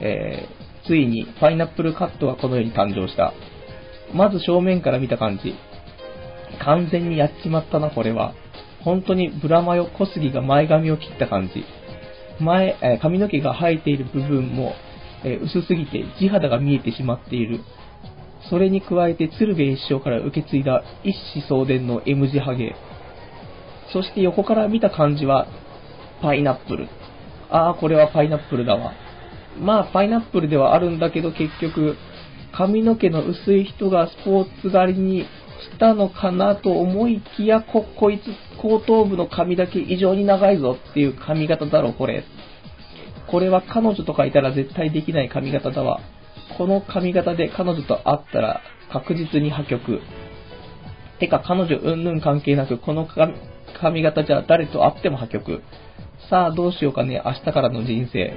[0.00, 3.32] えー、ついにパイナップルカットがこの世に誕生した。
[4.12, 5.54] まず正面から見た感じ。
[6.62, 8.34] 完全にやっちまったな、これは。
[8.82, 11.64] 本当にブラマヨ小杉が前髪を切った感じ。
[12.38, 14.74] 前、え髪の毛が生えている部分も、
[15.24, 17.60] え薄すぎて地肌が見えてしまっている。
[18.50, 22.76] それに加えて鶴瓶一生から受け継いだ一子相伝の M 字ハゲ。
[23.92, 25.46] そして横から見た感じは、
[26.20, 26.88] パイナップル。
[27.50, 28.92] ああ、これはパイナップルだわ。
[29.60, 31.96] まあ、パイナップルではあるんだけど、結局、
[32.52, 35.26] 髪の毛の薄い人がスポーツ狩りにし
[35.78, 42.24] たのかなと思いきや、こ、こいつ、後頭部の髪だけ異常に長いぞっていう髪型だろ、これ。
[43.26, 46.00] これは彼女とかいたら絶対できない髪型だわ。
[46.56, 48.60] この髪型で彼女と会ったら
[48.92, 50.00] 確実に破局。
[51.18, 53.08] てか彼女うんぬん関係なく、この
[53.80, 55.62] 髪型じゃ誰と会っても破局。
[56.30, 58.34] さあどうしようかね、明日からの人生。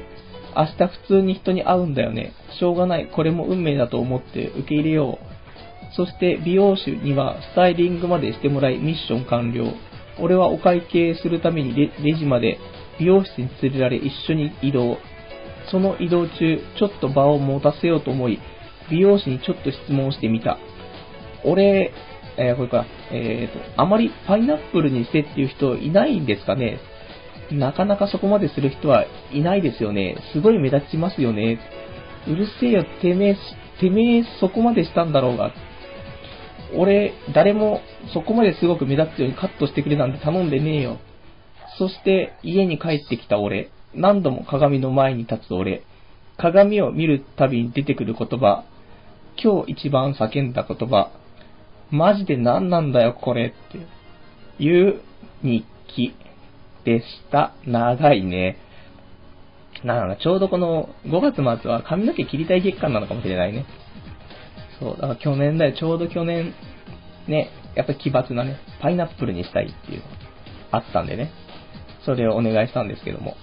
[0.58, 2.34] 明日普通に人に会うんだよね。
[2.60, 3.08] しょうがない。
[3.08, 5.96] これも運命だと思って受け入れよう。
[5.96, 9.74] そして美容師にはスタイリングまでしてもらいミッション完了。
[10.20, 12.58] 俺はお会計するためにレジまで
[13.00, 14.98] 美容室に連れられ一緒に移動。
[15.70, 18.40] その移動中、ちょっと場を持たせようと思い、
[18.90, 20.58] 美容師にちょっと質問してみた。
[21.44, 21.92] 俺、
[22.38, 26.80] えー、これか、えーと、あまりパイナップルにしてっていう人いないんですかね？
[27.52, 30.18] なかなかそこまでする人はいないですよね。
[30.34, 31.60] すごい目立ちますよね。
[32.28, 33.38] うるせえよ、てめえ、
[33.80, 35.54] てめえそこまでしたんだろうが。
[36.76, 37.82] 俺、誰も
[38.14, 40.98] そこまですごく目立つようにカットしてくれなんて頼んでねえよ。
[41.78, 43.70] そして家に帰ってきた俺。
[43.94, 45.84] 何度も鏡の前に立つ俺、
[46.38, 48.64] 鏡を見るたびに出てくる言葉、
[49.42, 51.12] 今日一番叫んだ言葉、
[51.90, 55.02] マジで何なんだよこれっていう
[55.42, 56.14] 日記
[56.88, 57.54] でした。
[57.66, 58.58] 長いね。
[59.84, 63.66] なんかちょうどこの5月末は髪の毛切りたい月間なのかもしれないね。
[64.80, 66.54] そう、だから去年だよ、ちょうど去年、
[67.28, 70.06] ね、やっぱり奇抜なね、パイナップルにしたいっていうの
[70.72, 71.32] あったんでね、
[72.06, 73.36] それをお願いしたんですけども。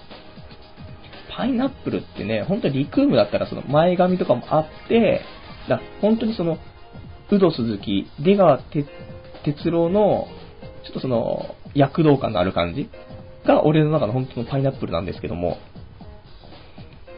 [1.36, 5.20] パイナップルってね、本当にリクームだったらその前髪とかもあって、
[5.68, 6.58] だ本当にその、
[7.30, 10.28] ウド鈴木、出川哲郎の、
[10.84, 12.88] ちょっとその、躍動感のある感じ
[13.44, 15.58] が俺の中の本当のパイナップルなんですけども、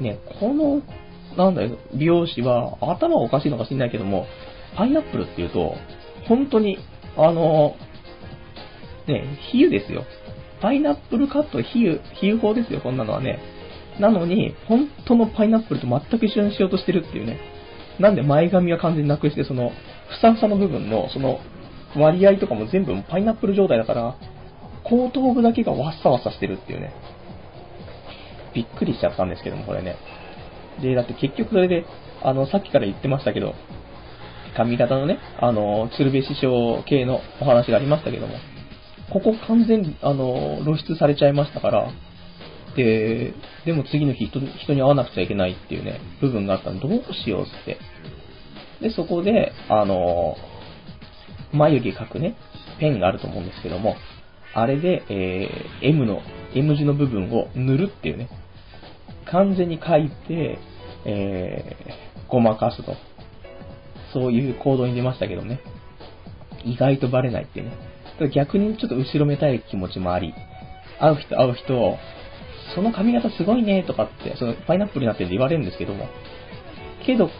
[0.01, 0.83] ね、この、
[1.37, 4.27] なんだよ、美容師は頭おかしいのか知んないけども、
[4.77, 5.75] パイナップルっていうと、
[6.29, 6.79] 本当に、
[7.17, 7.77] あの、
[9.07, 10.05] ね、比喩ですよ。
[10.61, 13.39] パイナップルカット比喩、比喩法ですよ、こんなのはね。
[14.01, 17.39] なのに、本当のパイナップルと全く一緒にしようとしてるっていうね。
[17.99, 19.71] なんで前髪は完全になくして、その、
[20.09, 21.41] ふさふさの部分の、その、
[21.97, 24.17] 割合とかも全部パイナップル状態だから、
[24.89, 26.93] 後頭部だけがわっさわっさしてるっていうね。
[28.55, 29.97] びっくりしちゃったんですけども、これね。
[30.81, 31.85] で、だって結局それで、
[32.23, 33.55] あの、さっきから言ってましたけど、
[34.57, 38.35] 髪型のね、あの、鶴瓶師匠系のお話がありましたけども、
[39.13, 41.91] ここ完全に、あの、露出されちゃいましたから、
[42.77, 43.35] で、
[43.65, 47.79] でも次の日人人に会わなくちゃいけないっていうね、部分があったんで、どうしようって。
[48.81, 50.37] で、そこで、あの、
[51.53, 52.37] 眉毛描くね、
[52.79, 53.97] ペンがあると思うんですけども、
[54.57, 56.23] あれで、えー、M の、
[56.55, 58.31] M 字の部分を塗るっていうね、
[59.27, 60.59] 完全に描いて、
[61.05, 62.95] えー、ごまかすと。
[64.15, 65.61] そういう行動に出ましたけどね。
[66.65, 67.77] 意外とバレないっていうね。
[68.35, 70.33] 逆にちょっと後ろめたい気持ちもあり、
[70.99, 71.99] 会う人会う人、
[72.75, 76.09] その髪型すごいねとかって、そのパイナップルになってるんで言われるんですけども、
[77.05, 77.33] けど、こ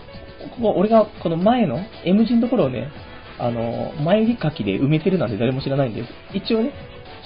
[0.61, 2.91] こ俺がこの前の M 字のところをね、
[3.39, 6.05] あの、前毛かきで埋めてるなんて誰も知らないんで、
[6.35, 6.73] 一応ね、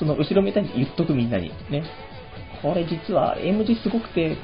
[0.00, 1.50] その後ろめたいに言っとくみんなに。
[1.70, 1.84] ね。
[2.62, 4.36] これ実は M 字すごくて、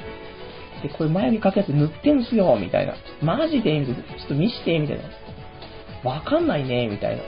[0.83, 2.93] で、これ眉毛かくやつ塗ってんすよ、みたいな。
[3.21, 4.03] マジでみたいな。
[4.03, 5.03] ちょっと見して、みたいな。
[6.09, 7.23] わかんないね、みたいな。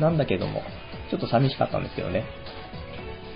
[0.00, 0.62] なんだけども、
[1.10, 2.24] ちょっと寂しかったんですけどね。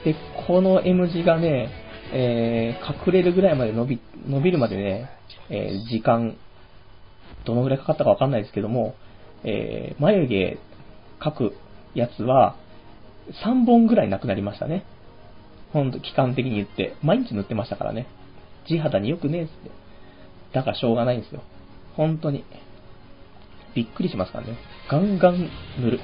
[0.04, 0.16] で、
[0.46, 1.70] この M 字がね、
[2.12, 5.10] えー、隠れるぐらいまで伸び、伸びるまでね、
[5.48, 6.36] えー、時間、
[7.44, 8.94] どのぐらいかかったかわかんないですけども、
[9.44, 10.58] えー、眉毛
[11.20, 11.56] 描く
[11.94, 12.56] やつは、
[13.44, 14.84] 3本ぐらいなくなりましたね。
[15.72, 16.96] ほんと、期間的に言って。
[17.02, 18.06] 毎日塗ってましたからね。
[18.66, 19.70] 地肌によくねえっつって。
[20.52, 21.42] だからしょうがないんですよ。
[21.96, 22.44] 本当に。
[23.74, 24.56] びっくりしますからね。
[24.90, 25.48] ガンガン
[25.80, 26.00] 塗る。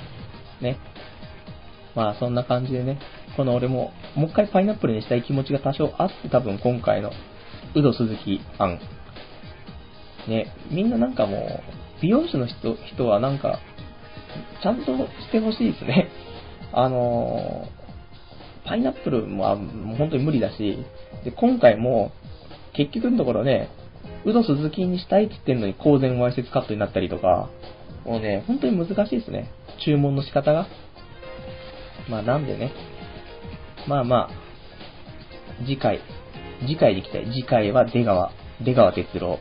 [0.60, 0.78] ね。
[1.96, 2.98] まあそんな感じでね、
[3.36, 7.10] この俺も、もう一回パイナップルにしたい気持ちが多少あって多分今回の、
[7.74, 8.78] ウド鈴木案。
[10.28, 13.60] ね、みんななんかもう、美容師の人人はなんか、
[14.62, 16.08] ちゃんとしてほしいですね。
[16.72, 20.78] あのー、パイナップルはもう本当に無理だし、
[21.24, 22.12] で、今回も、
[22.74, 23.70] 結局のところね、
[24.24, 27.48] ウド鈴木にしたいって言ってんのに公然わいせつカットになったりとか、
[28.04, 29.50] もうね、本当に難しいですね。
[29.84, 30.66] 注文の仕方が。
[32.08, 32.72] まあなんでね、
[33.88, 36.00] まあまあ、次回、
[36.60, 37.26] 次回でいきたい。
[37.26, 39.38] 次回は出川、出川哲郎。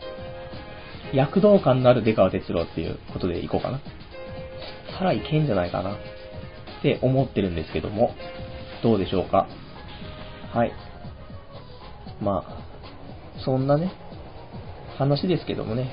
[1.13, 3.81] 躍動感のある出川哲郎っていうことでいこうかな。
[4.97, 5.97] たらいけんじゃないかな。
[6.79, 8.11] って思ってるんですけども、
[8.83, 9.47] どうでしょうか？
[10.53, 10.71] はい。
[12.21, 13.91] まあ、そんなね、
[14.97, 15.91] 話ですけどもね。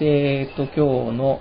[0.00, 0.06] で、
[0.40, 1.40] えっと、今日の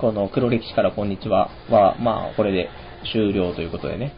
[0.00, 2.68] この黒歴史からこんにちはは、まあ、これで
[3.12, 4.12] 終了ということでね。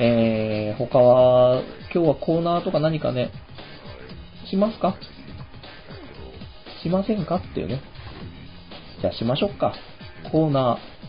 [0.00, 3.30] えー、他は、今日はコーナーとか何かね、
[4.50, 4.96] しますか？
[6.82, 7.36] しませんか？
[7.36, 7.80] っていうね。
[9.00, 9.74] じゃあしましょうか。
[10.32, 10.99] コーナー。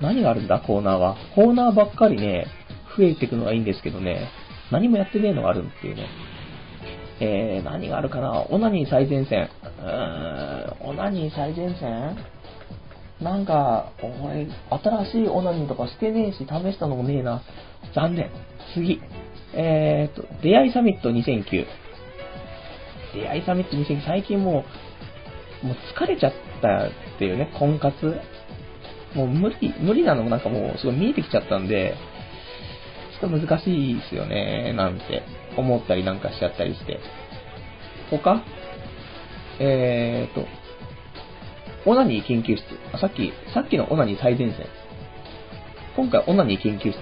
[0.00, 0.60] 何があるんだ？
[0.60, 1.16] コーナーは。
[1.34, 2.46] コーナーばっかりね、
[2.96, 4.28] 増えていくのはいいんですけどね、
[4.70, 6.08] 何もやってねえのがあるっていうね。
[7.20, 8.44] えー、何があるかな？
[8.50, 9.48] オナニー最前線。
[9.62, 12.16] うーん、オナニー最前線？
[13.20, 14.48] なんか、俺、
[15.06, 17.42] 新しいオナニーとかしてねえし、試したのもねえな。
[17.94, 18.30] 残念。
[18.74, 19.00] 次。
[19.54, 21.64] えーと、出会いサミット2009。
[23.14, 24.64] 出会いサミット2009、最近も
[25.62, 26.90] う、もう疲れちゃったっ
[27.20, 28.20] ていうね、婚活。
[29.14, 31.94] もう無理、無理なのもなんかもうすごい見えてきちゃったんで、
[33.20, 35.22] ちょっと難しいですよね、なんて
[35.56, 36.98] 思ったりなんかしちゃったりして。
[38.10, 38.42] 他？
[39.60, 40.46] えーと、
[41.86, 42.64] オナニー研究室。
[42.92, 44.66] あ、さっき、さっきのオナニー最前線。
[45.94, 46.98] 今回オナニー研究室。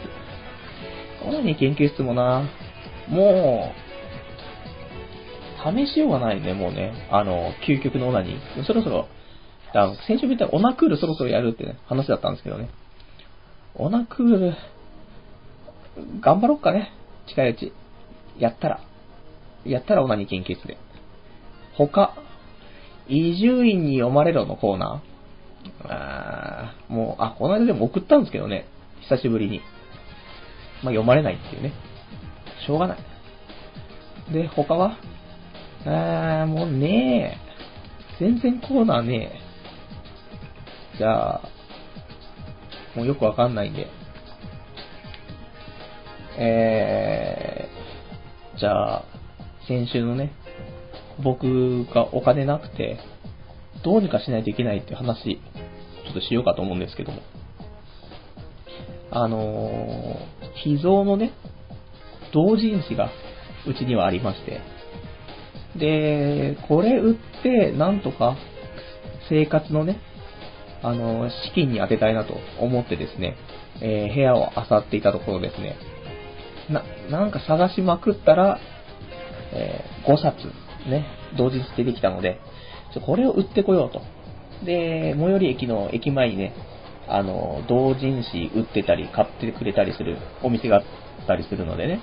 [1.25, 2.45] オナニー研究室もな、
[3.09, 3.73] も
[5.65, 6.93] う、試しようがないね、もうね。
[7.11, 8.65] あの、究極のオナニー。
[8.65, 9.09] そろそろ、
[9.75, 12.69] あの先週見たオナクールそろそろやるってね、話だったんですけどね。
[13.75, 14.55] オナクール、
[16.21, 16.93] 頑張ろっかね。
[17.29, 17.73] 近いうち。
[18.39, 18.81] やったら。
[19.65, 20.77] やったらオナニ研究室で。
[21.77, 22.15] 他、
[23.09, 25.89] 移住院に読まれろのコーナー。
[25.89, 28.67] あーもう、あ、この間でも送ったんですけどね。
[29.09, 29.61] 久しぶりに。
[30.83, 31.73] まあ、読まれないっていうね。
[32.67, 32.99] しょうがない。
[34.33, 34.99] で、他は
[35.85, 38.21] あー、もうねえ。
[38.21, 39.42] 全然コーナーねえ。
[40.99, 41.43] じゃあ、
[42.95, 43.87] もうよくわかんないんで。
[46.39, 49.05] えー、じゃあ、
[49.67, 50.33] 先週のね、
[51.23, 52.99] 僕がお金なくて、
[53.85, 55.41] どうにかしないといけないって話、
[56.05, 57.23] ちょっとしようかと思うんですけども。
[59.11, 61.33] あのー、秘蔵のね、
[62.33, 63.11] 同人誌が
[63.67, 64.61] うちにはありまして、
[65.77, 68.37] で、これ売って、なんとか
[69.29, 70.01] 生活のね、
[70.83, 73.37] あの、資金に充てたいなと思ってですね、
[73.81, 75.77] えー、部屋を漁っていたところですね、
[76.71, 78.59] な、なんか探しまくったら、
[79.53, 80.47] えー、5冊
[80.89, 81.07] ね、
[81.37, 82.41] 同時に出てきたので、
[82.93, 84.03] ちょこれを売ってこようと。
[84.65, 86.55] で、最寄り駅の駅前にね、
[87.09, 90.83] あの、同人誌売ってたり、買ってくれたりするお店があっ
[91.27, 92.01] たりするのでね、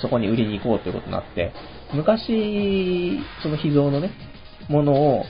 [0.00, 1.52] そこに売りに行こうということになって、
[1.92, 4.10] 昔、その秘蔵のね、
[4.68, 5.24] ものを、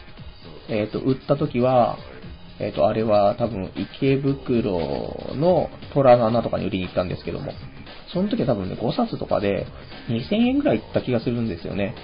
[0.68, 1.98] えっ、ー、と、売った時は、
[2.60, 7.52] えっ、ー、と、あれは多分池袋の虎の穴とかに売りに行ったんですけども、
[8.12, 9.66] その時は多分ね、5冊とかで
[10.08, 11.94] 2000円ぐらいいった気がするんですよね。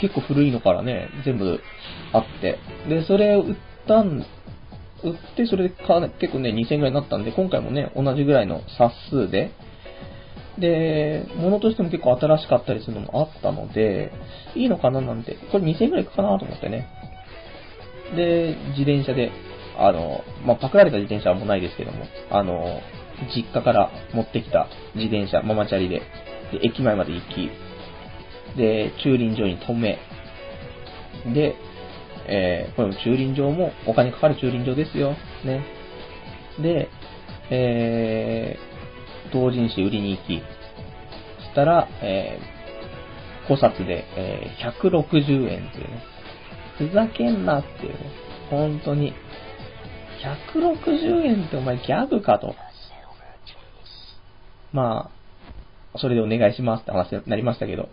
[0.00, 1.60] 結構古いのからね、全部
[2.12, 2.58] あって。
[2.88, 3.54] で、それを売っ
[3.86, 4.24] たん、
[5.04, 5.74] 売って、それで
[6.20, 9.52] 結構ね、2000円ぐらいになったんで、今回もね、同じぐらいの冊数で、
[10.58, 14.12] で、物としても結構新しかったりするのもあったので、
[14.54, 16.88] いいのかななんて、これ2000円ぐらいいくかなと思ってね。
[18.14, 19.32] で、自転車で、
[19.78, 22.80] あの、まあ、パクられた自転車はもうないですけども、あの、
[23.34, 26.02] 実家から持ってきた自転車、ママチャリで、
[26.52, 27.50] で、駅前まで行き、
[28.56, 29.98] で、駐輪場に止め、
[31.34, 31.56] で、
[32.28, 35.14] えー、これも駐輪場もお金かかる駐輪場ですよ。
[35.44, 35.64] ね。
[36.60, 36.88] で、
[37.50, 40.42] えー、同人誌売りに行き、
[41.38, 46.15] そしたら、えー、5冊で、えー、160円っていうね。
[46.78, 47.98] ふざけんなっていうね。
[48.50, 49.12] 本当に。
[50.54, 52.54] 160円ってお前ギャグかと。
[54.72, 55.10] ま
[55.94, 57.88] あ、それでお願いしますって話になりましたけど、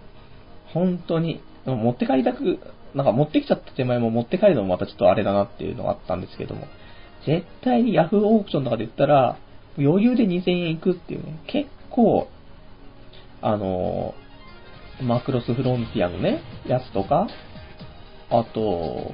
[0.73, 2.59] 本当に、持って帰りたく、
[2.93, 6.67] なんか持ってきちゃった手前も持って帰るのもまたちょっとあれだなっていうのがあったんですけども、
[7.25, 9.37] 絶対にヤフーオークションとかで言ったら、
[9.77, 12.27] 余裕で2000円いくっていうね、結構、
[13.41, 14.13] あの
[15.01, 17.27] マクロスフロンティアのね、やつとか、
[18.33, 19.13] あと、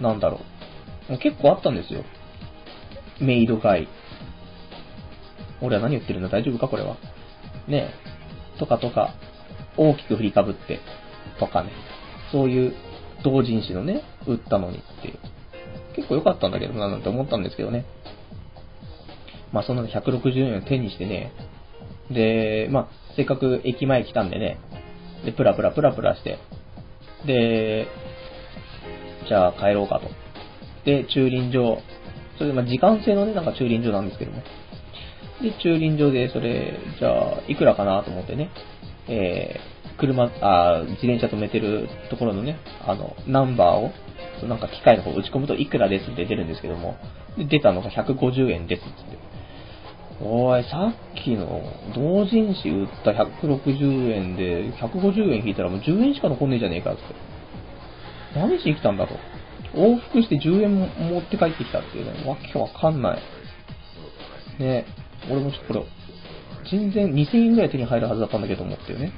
[0.00, 0.40] なんだろ
[1.08, 2.04] う、結構あったんですよ。
[3.20, 3.88] メイドガイ。
[5.62, 6.28] 俺は何言ってるんだ？
[6.28, 6.96] 大丈夫かこれは？
[7.68, 7.90] ね
[8.58, 9.14] とかとか、
[9.76, 10.80] 大きく振りかぶって、
[11.38, 11.70] とかね。
[12.32, 12.74] そういう
[13.24, 15.18] 同人誌のね、売ったのにっていう。
[15.94, 17.86] 結構良かったんだけどななんて思ったんですけどね。
[19.52, 21.32] まあそんなの160円を手にしてね。
[22.10, 24.58] で、まあせっかく駅前来たんでね。
[25.24, 26.38] で、プラプラプラプラして。
[27.26, 27.88] で、
[29.28, 30.08] じゃあ帰ろうかと。
[30.84, 31.78] で、駐輪場。
[32.38, 34.42] それでまあ時間制のね、なんか駐輪場なんですけども。
[35.42, 38.50] で、駐輪場で、それ、じゃあ、いくらかなと思ってね、
[39.06, 43.92] えー、車、あ、自転車止めてるところのね、あの、ナンバーを、
[44.48, 46.96] なんか機械の方打ち込むといくらですって出るんですけども、
[47.36, 49.18] で出たのが150円ですって。
[50.20, 51.62] おい、さっきの
[51.94, 57.02] 同人誌売った160円で、150円引いたらもう10円しか残んねえじゃねえかって。
[58.34, 59.14] 何しに来たんだと。
[59.74, 63.22] 往復して10円持って帰ってきたっていうね、わけわかんない。
[64.58, 64.86] ね。
[65.30, 65.86] 俺もちょっとこれ、
[66.70, 69.12] 全然2000円ぐらい手に入るはずだったんだけどもっていうね。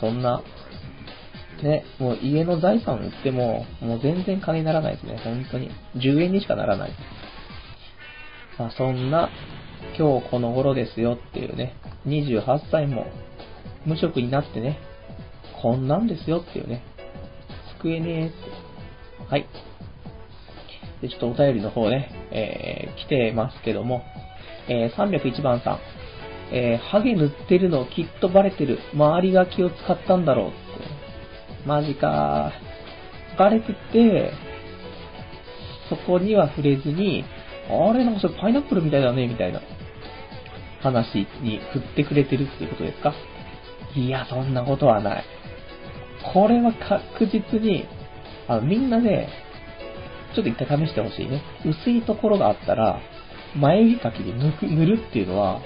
[0.00, 0.42] そんな、
[1.62, 5.20] ね、もう家の財産売っても、もう全然金にならないですね。
[5.24, 5.70] 本当に。
[5.96, 6.92] 10円にしかならない。
[8.58, 9.30] まあそんな、
[9.96, 11.74] 今日この頃ですよっていうね、
[12.06, 13.06] 28歳も
[13.86, 14.78] 無職になってね、
[15.62, 16.82] こんなんですよっていうね、
[17.82, 18.34] 救えねえって。
[19.30, 19.46] はい。
[21.02, 24.02] で、ちょっとお便りの方ね、えー、来てますけども、
[24.68, 25.78] えー、301番さん。
[26.50, 28.78] えー、ハゲ塗ってるのきっとバレてる。
[28.94, 30.56] 周りが気を使ったんだろうって。
[31.66, 34.32] マジかーバレてて、
[35.88, 37.24] そこには触れずに、
[37.70, 39.60] あれなんかそれパイナップルみたいだね、みたいな
[40.80, 43.12] 話に振ってくれてるっていうことですか？
[43.94, 45.24] いや、そんなことはない。
[46.32, 47.86] これは確実に、
[48.48, 49.28] あの、みんなね、
[50.34, 51.42] ちょっと一回試してほしいね。
[51.64, 53.00] 薄いところがあったら、
[53.56, 55.60] 前指かきで塗塗るっていうのは、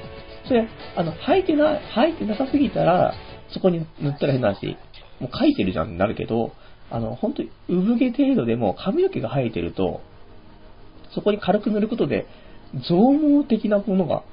[0.46, 3.14] それ、あの、生えてな、生えてなさすぎたら、
[3.48, 4.76] そこに塗ったら変な話、
[5.20, 6.52] もう描いてるじゃんになるけど、
[6.90, 10.00] あの、本当に産毛程度でも髪の毛が生えてると、
[11.14, 12.26] そこに軽く塗ることで、
[12.88, 14.24] 増毛的なものが、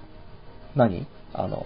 [0.75, 1.07] 何？
[1.33, 1.65] あの、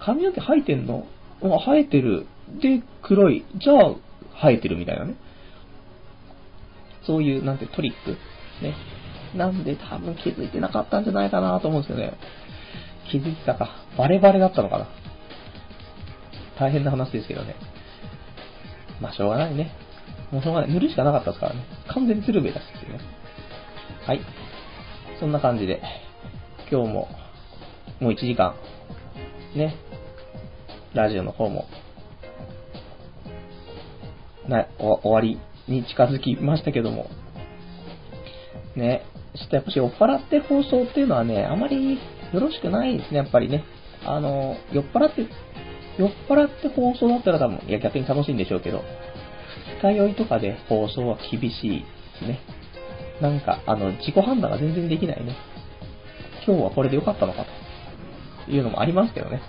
[0.00, 1.06] 髪の毛生えてんの？
[1.40, 2.26] 生えてる。
[2.60, 3.44] で、黒い。
[3.56, 3.94] じゃあ、
[4.42, 5.14] 生えてるみたいなね。
[7.06, 8.10] そういう、なんてトリック。
[8.62, 8.74] ね。
[9.34, 12.14] なんで多分気づいてなかったんじゃないかなと思うんですよね。
[13.10, 13.70] 気づいてたか。
[13.98, 14.88] バレバレだったのかな。
[16.58, 17.54] 大変な話ですけどね。
[19.00, 19.72] まあ、しょうがないね。
[20.32, 20.72] もうしょうがない。
[20.72, 21.64] 塗るしかなかったですからね。
[21.88, 23.00] 完全に鶴瓶だしってね。
[24.06, 24.20] はい。
[25.20, 25.82] そんな感じで、
[26.70, 27.08] 今日も、
[28.00, 28.54] もう1時間、
[29.54, 29.76] ね、
[30.94, 31.66] ラジオの方も、
[34.48, 35.38] な、終わり
[35.68, 37.06] に近づきましたけども。
[38.74, 39.02] ね、
[39.34, 41.98] ちょっとやっぱし酔っ払って放送っていうのはね、あまりよ
[42.40, 43.64] ろしくないですね、やっぱりね。
[44.04, 45.26] あの、酔っ払って、
[45.98, 48.82] 酔っ払って放送だったら多分、いや逆に楽しいんでしょうけど、
[49.82, 51.86] 二日酔いとかで放送は厳しいで
[52.18, 52.40] すね。
[53.20, 55.34] なんか、あの、自己判断が全然できないね。
[56.46, 57.46] 今日はこれで良かったのか
[58.44, 59.40] というのもありますけどね。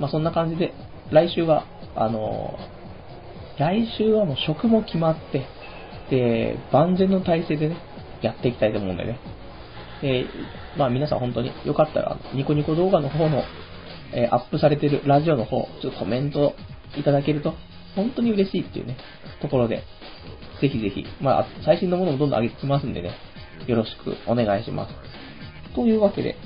[0.00, 0.72] まあそんな感じで、
[1.10, 2.58] 来週は、あの、
[3.58, 5.46] 来週はもう職も決まって、
[6.10, 7.76] で、万全の体制でね、
[8.22, 9.18] やっていきたいと思うんでね。
[10.02, 10.26] で、
[10.76, 13.44] まあ皆さん本当によかったら、ニコニコ動画の方の、
[14.12, 16.54] えー、アップされてるラジオの方、ちょっとコメント
[16.98, 17.54] いただけると、
[17.94, 18.96] 本当に嬉しいっていうね、
[19.40, 19.82] ところで、
[20.60, 23.12] ぜひぜひ、まあ、最新のものもどんどん上げてきますんでね、
[23.66, 24.94] よろしくお願いします。
[25.74, 26.36] というわけで、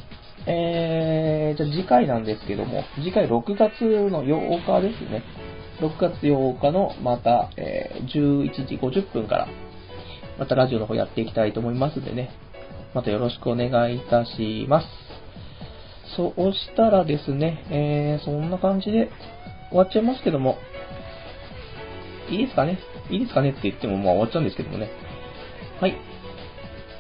[0.47, 5.23] えー、じゃあ次回なんですけども、次回6月の8日ですね。
[5.81, 9.49] 6月8日のまた、えー、11時50分から、
[10.39, 12.31] またラジオの方やっていきたいと思いますんでね、
[12.95, 14.87] またよろしくお願いいたします。
[16.17, 19.11] そうしたらですね、えー、そんな感じで
[19.69, 20.59] 終わっちゃいますけども、
[22.31, 22.79] いいですかね？
[23.11, 23.51] いいですかね？
[23.51, 24.91] って言ってもまあ終わっちゃうんですけどもね。
[25.81, 25.97] はい。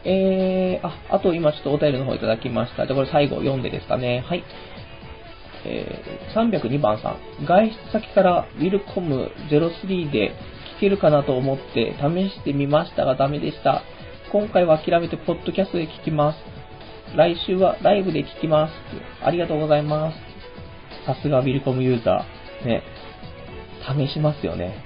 [0.04, 2.86] えー、あ、あと今ちょっとお便りの方いただきました。
[2.86, 4.24] じゃこれ最後読んでですかね。
[4.26, 4.44] はい。
[5.68, 7.46] えー、302番さん。
[7.46, 10.32] 外出先からウィルコム03で
[10.78, 13.82] 聞けるかなと思って試してみましたがダメでした。
[14.32, 16.38] 今回は諦めてポッドキャストで聞きます。
[17.16, 18.72] 来週はライブで聞きます。
[19.24, 20.16] ありがとうございます。
[21.06, 22.66] さすがウィルコムユーザー。
[22.66, 22.82] ね。
[23.96, 24.84] 試しますよね。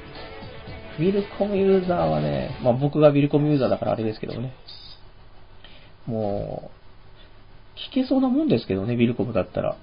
[0.98, 4.52] ウィルコムユーザーはね、まあ僕がウィルコムユーザーだからあれですけどね。
[6.06, 6.70] も
[7.76, 9.76] う、聞けそうなもんですけどね、ウィルコムだったら。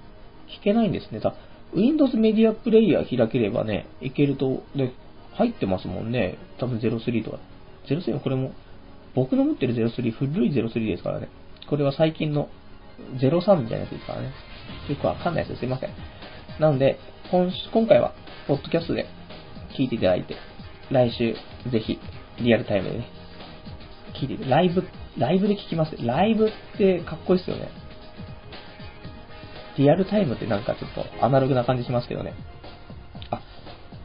[0.58, 1.20] 聞けないんですね。
[1.20, 1.34] だ
[1.74, 4.92] Windows メディアプレイヤー開ければね、いけると、で、
[5.34, 6.38] 入ってますもんね。
[6.58, 7.38] 多分03とか。
[7.88, 8.52] 03はこれも、
[9.14, 11.28] 僕の持ってる03、古い03ですからね。
[11.68, 12.48] これは最近の
[13.18, 14.32] 03みたいなやつですからね。
[14.88, 15.90] よくわかんないですよすいません。
[16.58, 16.98] なので、
[17.30, 18.12] 今今回は、
[18.48, 19.06] ポッドキャストで
[19.78, 20.36] 聞いていただいて、
[20.90, 21.34] 来週、
[21.70, 21.98] ぜひ、
[22.40, 23.06] リアルタイムでね、
[24.20, 24.82] 聞いて、ライブ、
[25.16, 25.96] ライブで聞きます。
[26.04, 27.68] ライブってかっこいいっすよね。
[29.78, 32.34] リアルタイムってなんかちょっとアナログな感じしますけどね。
[33.30, 33.40] あ、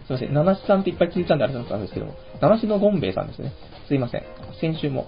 [0.06, 0.34] すいません。
[0.34, 3.54] 七七さんっていっぱい聞いたんであれだったんですけども、七七のゴンベイさんですね。
[3.88, 4.24] すいません。
[4.62, 5.08] 先週も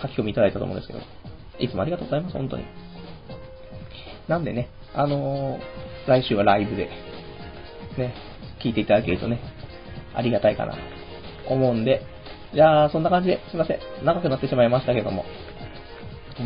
[0.00, 1.00] 書き込みいただいたと思うんですけど、
[1.58, 2.64] いつもありがとうございます、本当に。
[4.28, 5.60] なんでね、あのー、
[6.08, 6.88] 来週はライブで、
[7.98, 8.14] ね、
[8.62, 9.40] 聞いていただけるとね、
[10.14, 10.78] ありがたいかなと
[11.48, 12.02] 思うんで、
[12.54, 13.78] じゃあ、そんな感じで、すいません。
[14.04, 15.24] 長くなってしまいましたけども。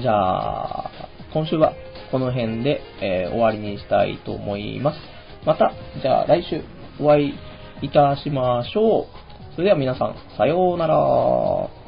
[0.01, 0.91] じゃあ、
[1.33, 1.75] 今週は
[2.11, 4.99] この辺で、えー、終わりにしたいと思います。
[5.45, 6.63] また、じゃあ来週
[7.01, 7.35] お会い
[7.83, 9.07] いたしましょう。
[9.55, 11.86] それでは皆さん、さようなら。